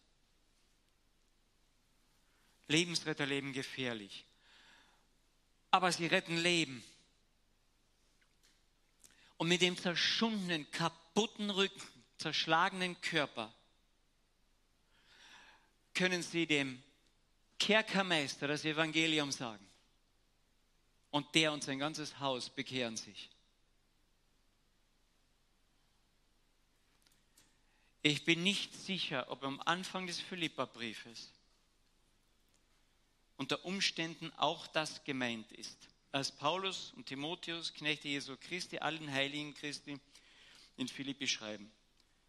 Lebensretter 2.67 3.25
leben 3.25 3.53
gefährlich 3.53 4.27
aber 5.71 5.91
sie 5.91 6.07
retten 6.07 6.37
Leben. 6.37 6.83
Und 9.37 9.47
mit 9.47 9.61
dem 9.61 9.77
zerschundenen, 9.77 10.69
kaputten 10.71 11.49
Rücken, 11.49 12.03
zerschlagenen 12.17 12.99
Körper 13.01 13.53
können 15.93 16.23
sie 16.23 16.47
dem 16.47 16.81
Kerkermeister 17.59 18.47
das 18.47 18.65
Evangelium 18.65 19.31
sagen. 19.31 19.65
Und 21.11 21.33
der 21.35 21.51
und 21.53 21.63
sein 21.63 21.79
ganzes 21.79 22.19
Haus 22.19 22.49
bekehren 22.49 22.97
sich. 22.97 23.29
Ich 28.01 28.25
bin 28.25 28.43
nicht 28.43 28.73
sicher, 28.73 29.29
ob 29.29 29.43
am 29.43 29.61
Anfang 29.61 30.07
des 30.07 30.19
Philipperbriefes 30.19 31.31
unter 33.37 33.63
Umständen 33.65 34.31
auch 34.37 34.67
das 34.67 35.03
gemeint 35.03 35.51
ist. 35.53 35.77
Als 36.11 36.31
Paulus 36.31 36.93
und 36.95 37.05
Timotheus, 37.05 37.73
Knechte 37.73 38.07
Jesu 38.07 38.35
Christi, 38.39 38.79
allen 38.79 39.11
Heiligen 39.11 39.53
Christi 39.53 39.99
in 40.77 40.87
Philippi 40.87 41.27
schreiben. 41.27 41.71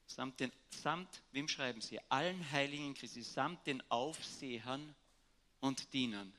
Samt, 0.06 0.40
den, 0.40 0.52
samt, 0.70 1.22
wem 1.32 1.48
schreiben 1.48 1.80
sie? 1.80 2.00
Allen 2.08 2.50
Heiligen 2.50 2.94
Christi, 2.94 3.22
samt 3.22 3.66
den 3.66 3.82
Aufsehern 3.90 4.94
und 5.60 5.92
Dienern. 5.92 6.32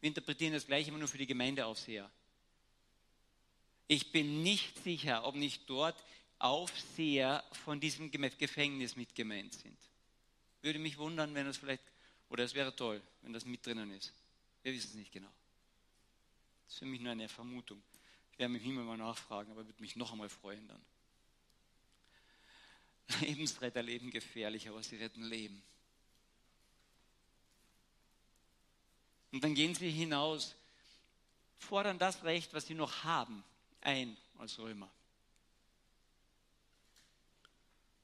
Wir 0.00 0.08
interpretieren 0.08 0.52
das 0.52 0.66
gleiche 0.66 0.90
immer 0.90 0.98
nur 0.98 1.08
für 1.08 1.18
die 1.18 1.26
Gemeindeaufseher. 1.26 2.10
Ich 3.86 4.12
bin 4.12 4.42
nicht 4.42 4.82
sicher, 4.82 5.24
ob 5.24 5.34
nicht 5.34 5.68
dort 5.68 6.02
Aufseher 6.38 7.44
von 7.64 7.80
diesem 7.80 8.10
Gefängnis 8.10 8.96
mit 8.96 9.14
gemeint 9.14 9.54
sind. 9.54 9.78
Würde 10.62 10.78
mich 10.78 10.98
wundern, 10.98 11.34
wenn 11.34 11.46
das 11.46 11.56
vielleicht 11.56 11.82
oder 12.34 12.42
es 12.42 12.52
wäre 12.52 12.74
toll, 12.74 13.00
wenn 13.22 13.32
das 13.32 13.44
mit 13.44 13.64
drinnen 13.64 13.92
ist. 13.92 14.12
Wir 14.64 14.72
wissen 14.72 14.88
es 14.88 14.94
nicht 14.94 15.12
genau. 15.12 15.30
Das 16.64 16.74
ist 16.74 16.78
für 16.80 16.84
mich 16.84 17.00
nur 17.00 17.12
eine 17.12 17.28
Vermutung. 17.28 17.80
Ich 18.32 18.40
werde 18.40 18.52
mich 18.52 18.64
Himmel 18.64 18.82
mal 18.82 18.96
nachfragen, 18.96 19.52
aber 19.52 19.64
würde 19.64 19.80
mich 19.80 19.94
noch 19.94 20.10
einmal 20.10 20.28
freuen 20.28 20.66
dann. 20.66 20.84
Lebensretter 23.20 23.84
leben 23.84 24.10
gefährlich, 24.10 24.68
aber 24.68 24.82
sie 24.82 24.96
retten 24.96 25.22
Leben. 25.22 25.62
Und 29.30 29.44
dann 29.44 29.54
gehen 29.54 29.76
sie 29.76 29.88
hinaus, 29.88 30.56
fordern 31.58 32.00
das 32.00 32.24
Recht, 32.24 32.52
was 32.52 32.66
sie 32.66 32.74
noch 32.74 33.04
haben, 33.04 33.44
ein 33.80 34.16
als 34.38 34.58
Römer. 34.58 34.90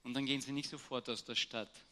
Und 0.05 0.15
dann 0.15 0.25
gehen 0.25 0.41
sie 0.41 0.53
nicht 0.53 0.71
sofort 0.71 1.09
aus 1.09 1.25
der 1.25 1.35
Stadt, 1.35 1.85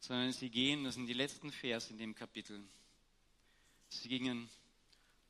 sondern 0.00 0.32
sie 0.32 0.50
gehen, 0.50 0.84
das 0.84 0.94
sind 0.94 1.06
die 1.06 1.12
letzten 1.12 1.52
Vers 1.52 1.90
in 1.90 1.98
dem 1.98 2.14
Kapitel, 2.14 2.62
sie 3.88 4.08
gingen 4.08 4.48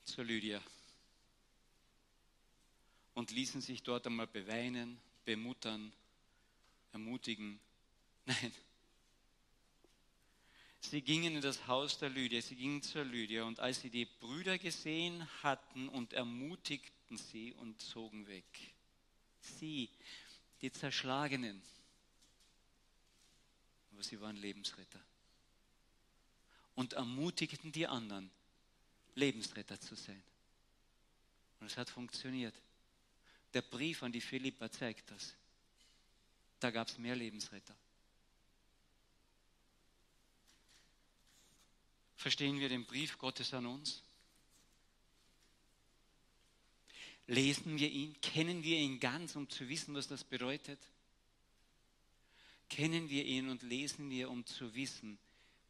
zur 0.04 0.24
Lydia 0.24 0.60
und 3.14 3.30
ließen 3.30 3.60
sich 3.60 3.82
dort 3.82 4.06
einmal 4.06 4.26
beweinen, 4.26 4.98
bemuttern, 5.24 5.92
ermutigen. 6.92 7.58
Nein. 8.26 8.52
Sie 10.80 11.02
gingen 11.02 11.34
in 11.34 11.42
das 11.42 11.66
Haus 11.66 11.98
der 11.98 12.08
Lydia, 12.08 12.40
sie 12.40 12.54
gingen 12.54 12.82
zur 12.82 13.04
Lydia 13.04 13.44
und 13.44 13.58
als 13.58 13.80
sie 13.80 13.90
die 13.90 14.06
Brüder 14.06 14.56
gesehen 14.58 15.26
hatten 15.42 15.88
und 15.88 16.12
ermutigten 16.12 17.16
sie 17.16 17.52
und 17.54 17.80
zogen 17.82 18.26
weg. 18.28 18.44
Sie, 19.40 19.90
die 20.60 20.70
Zerschlagenen, 20.70 21.60
aber 23.98 24.04
sie 24.04 24.20
waren 24.20 24.36
Lebensretter. 24.36 25.00
Und 26.76 26.92
ermutigten 26.92 27.72
die 27.72 27.88
anderen, 27.88 28.30
Lebensretter 29.16 29.80
zu 29.80 29.96
sein. 29.96 30.22
Und 31.58 31.66
es 31.66 31.76
hat 31.76 31.90
funktioniert. 31.90 32.54
Der 33.54 33.62
Brief 33.62 34.04
an 34.04 34.12
die 34.12 34.20
Philippa 34.20 34.70
zeigt 34.70 35.10
das. 35.10 35.34
Da 36.60 36.70
gab 36.70 36.86
es 36.86 36.96
mehr 36.98 37.16
Lebensretter. 37.16 37.74
Verstehen 42.14 42.60
wir 42.60 42.68
den 42.68 42.86
Brief 42.86 43.18
Gottes 43.18 43.52
an 43.52 43.66
uns? 43.66 44.04
Lesen 47.26 47.80
wir 47.80 47.90
ihn? 47.90 48.20
Kennen 48.20 48.62
wir 48.62 48.78
ihn 48.78 49.00
ganz, 49.00 49.34
um 49.34 49.50
zu 49.50 49.68
wissen, 49.68 49.92
was 49.96 50.06
das 50.06 50.22
bedeutet? 50.22 50.78
Kennen 52.68 53.08
wir 53.08 53.24
ihn 53.24 53.48
und 53.48 53.62
lesen 53.62 54.10
wir, 54.10 54.30
um 54.30 54.44
zu 54.44 54.74
wissen, 54.74 55.18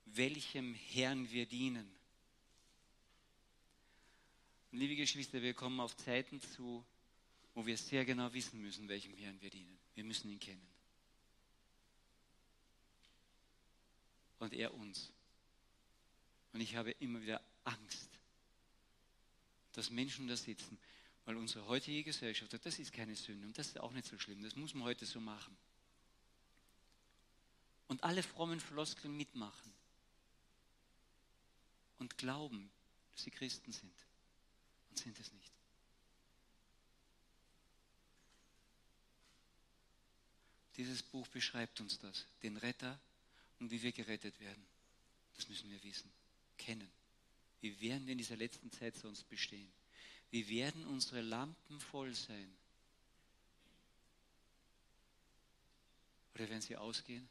welchem 0.05 0.75
Herrn 0.75 1.31
wir 1.31 1.47
dienen? 1.47 1.89
Und 4.73 4.79
liebe 4.79 4.97
Geschwister, 4.97 5.41
wir 5.41 5.55
kommen 5.55 5.81
auf 5.81 5.97
Zeiten 5.97 6.41
zu, 6.41 6.85
wo 7.55 7.67
wir 7.67 7.77
sehr 7.77 8.05
genau 8.05 8.33
wissen 8.33 8.61
müssen, 8.61 8.89
welchem 8.89 9.15
Herrn 9.15 9.41
wir 9.41 9.51
dienen. 9.51 9.79
Wir 9.95 10.05
müssen 10.05 10.31
ihn 10.31 10.39
kennen. 10.39 10.67
Und 14.39 14.53
er 14.53 14.75
uns. 14.75 15.13
Und 16.53 16.61
ich 16.61 16.77
habe 16.77 16.91
immer 16.93 17.21
wieder 17.21 17.43
Angst, 17.65 18.11
dass 19.73 19.91
Menschen 19.91 20.29
da 20.29 20.37
sitzen, 20.37 20.79
weil 21.25 21.37
unsere 21.37 21.67
heutige 21.67 22.05
Gesellschaft 22.05 22.51
sagt, 22.53 22.67
das 22.67 22.79
ist 22.79 22.93
keine 22.93 23.15
Sünde 23.15 23.47
und 23.47 23.59
das 23.59 23.69
ist 23.69 23.81
auch 23.81 23.93
nicht 23.93 24.07
so 24.07 24.19
schlimm, 24.19 24.43
das 24.43 24.57
muss 24.57 24.75
man 24.75 24.85
heute 24.85 25.07
so 25.07 25.21
machen. 25.21 25.57
Und 27.89 28.05
alle 28.05 28.23
frommen 28.23 28.61
Floskeln 28.61 29.17
mitmachen 29.17 29.73
und 31.99 32.17
glauben, 32.19 32.71
dass 33.13 33.25
sie 33.25 33.31
Christen 33.31 33.73
sind 33.73 34.07
und 34.91 34.99
sind 34.99 35.19
es 35.19 35.33
nicht. 35.33 35.53
Dieses 40.77 41.03
Buch 41.03 41.27
beschreibt 41.29 41.81
uns 41.81 41.99
das, 41.99 42.27
den 42.43 42.57
Retter 42.57 43.01
und 43.59 43.71
wie 43.71 43.83
wir 43.83 43.91
gerettet 43.91 44.39
werden. 44.39 44.65
Das 45.35 45.49
müssen 45.49 45.71
wir 45.71 45.83
wissen 45.83 46.11
kennen. 46.59 46.91
Wie 47.61 47.81
werden 47.81 48.07
wir 48.07 48.13
in 48.13 48.19
dieser 48.19 48.37
letzten 48.37 48.71
Zeit 48.71 48.97
sonst 48.97 49.29
bestehen? 49.29 49.71
Wie 50.31 50.49
werden 50.49 50.85
unsere 50.87 51.23
Lampen 51.23 51.81
voll 51.81 52.15
sein? 52.15 52.55
Oder 56.35 56.49
werden 56.49 56.61
sie 56.61 56.77
ausgehen? 56.77 57.27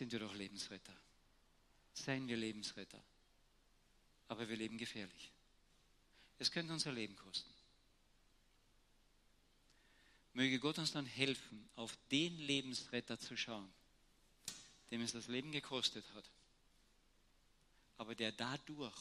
Sind 0.00 0.12
wir 0.12 0.18
doch 0.18 0.34
Lebensretter. 0.34 0.96
Seien 1.92 2.26
wir 2.26 2.38
Lebensretter. 2.38 3.04
Aber 4.28 4.48
wir 4.48 4.56
leben 4.56 4.78
gefährlich. 4.78 5.30
Es 6.38 6.50
könnte 6.50 6.72
unser 6.72 6.90
Leben 6.90 7.14
kosten. 7.16 7.52
Möge 10.32 10.58
Gott 10.58 10.78
uns 10.78 10.92
dann 10.92 11.04
helfen, 11.04 11.68
auf 11.76 11.98
den 12.10 12.38
Lebensretter 12.38 13.18
zu 13.18 13.36
schauen, 13.36 13.70
dem 14.90 15.02
es 15.02 15.12
das 15.12 15.28
Leben 15.28 15.52
gekostet 15.52 16.06
hat, 16.14 16.24
aber 17.98 18.14
der 18.14 18.32
dadurch 18.32 18.96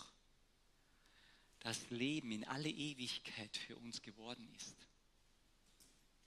das 1.62 1.90
Leben 1.92 2.34
in 2.34 2.44
alle 2.44 2.70
Ewigkeit 2.70 3.56
für 3.56 3.78
uns 3.78 4.02
geworden 4.02 4.54
ist. 4.58 4.76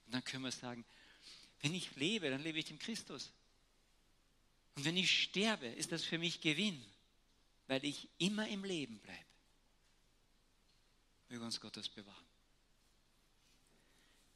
Und 0.06 0.14
dann 0.14 0.24
können 0.24 0.44
wir 0.44 0.50
sagen, 0.50 0.82
wenn 1.60 1.74
ich 1.74 1.94
lebe, 1.96 2.30
dann 2.30 2.42
lebe 2.42 2.58
ich 2.58 2.64
dem 2.64 2.78
Christus. 2.78 3.30
Und 4.74 4.84
wenn 4.84 4.96
ich 4.96 5.22
sterbe, 5.22 5.66
ist 5.66 5.92
das 5.92 6.04
für 6.04 6.18
mich 6.18 6.40
Gewinn, 6.40 6.82
weil 7.66 7.84
ich 7.84 8.08
immer 8.18 8.48
im 8.48 8.64
Leben 8.64 8.98
bleibe. 8.98 9.24
Möge 11.28 11.44
uns 11.44 11.60
Gott 11.60 11.76
das 11.76 11.88
bewahren. 11.88 12.26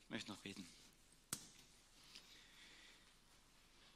Ich 0.04 0.10
möchte 0.10 0.30
noch 0.30 0.38
beten. 0.38 0.66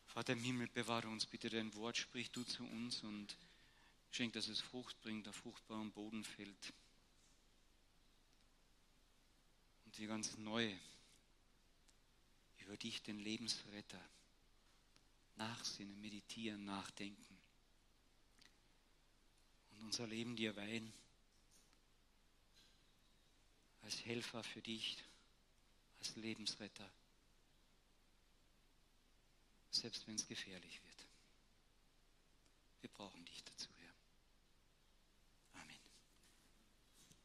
Vater 0.09 0.33
im 0.33 0.43
Himmel, 0.43 0.67
bewahre 0.69 1.09
uns 1.09 1.25
bitte 1.25 1.49
dein 1.49 1.73
Wort, 1.77 1.97
sprich 1.97 2.31
du 2.31 2.43
zu 2.43 2.65
uns 2.65 3.03
und 3.03 3.37
schenk, 4.11 4.33
dass 4.33 4.49
es 4.49 4.61
Frucht 4.61 5.01
bringt, 5.03 5.29
auf 5.29 5.37
fruchtbarem 5.37 5.93
Boden 5.93 6.25
fällt. 6.25 6.73
Und 9.87 9.99
wir 9.99 10.09
ganz 10.09 10.37
neu 10.37 10.73
über 12.59 12.77
dich, 12.77 13.03
den 13.03 13.21
Lebensretter, 13.21 14.01
nachsinnen, 15.41 16.01
meditieren, 16.01 16.65
nachdenken 16.65 17.39
und 19.73 19.85
unser 19.85 20.07
Leben 20.07 20.37
dir 20.37 20.55
weihen 20.57 20.93
als 23.83 24.05
Helfer 24.05 24.45
für 24.45 24.61
dich, 24.61 25.03
als 25.99 26.15
Lebensretter 26.17 26.89
selbst 29.71 30.07
wenn 30.07 30.17
es 30.17 30.27
gefährlich 30.27 30.81
wird. 30.85 31.07
Wir 32.81 32.91
brauchen 32.91 33.25
dich 33.25 33.43
dazu. 33.45 33.69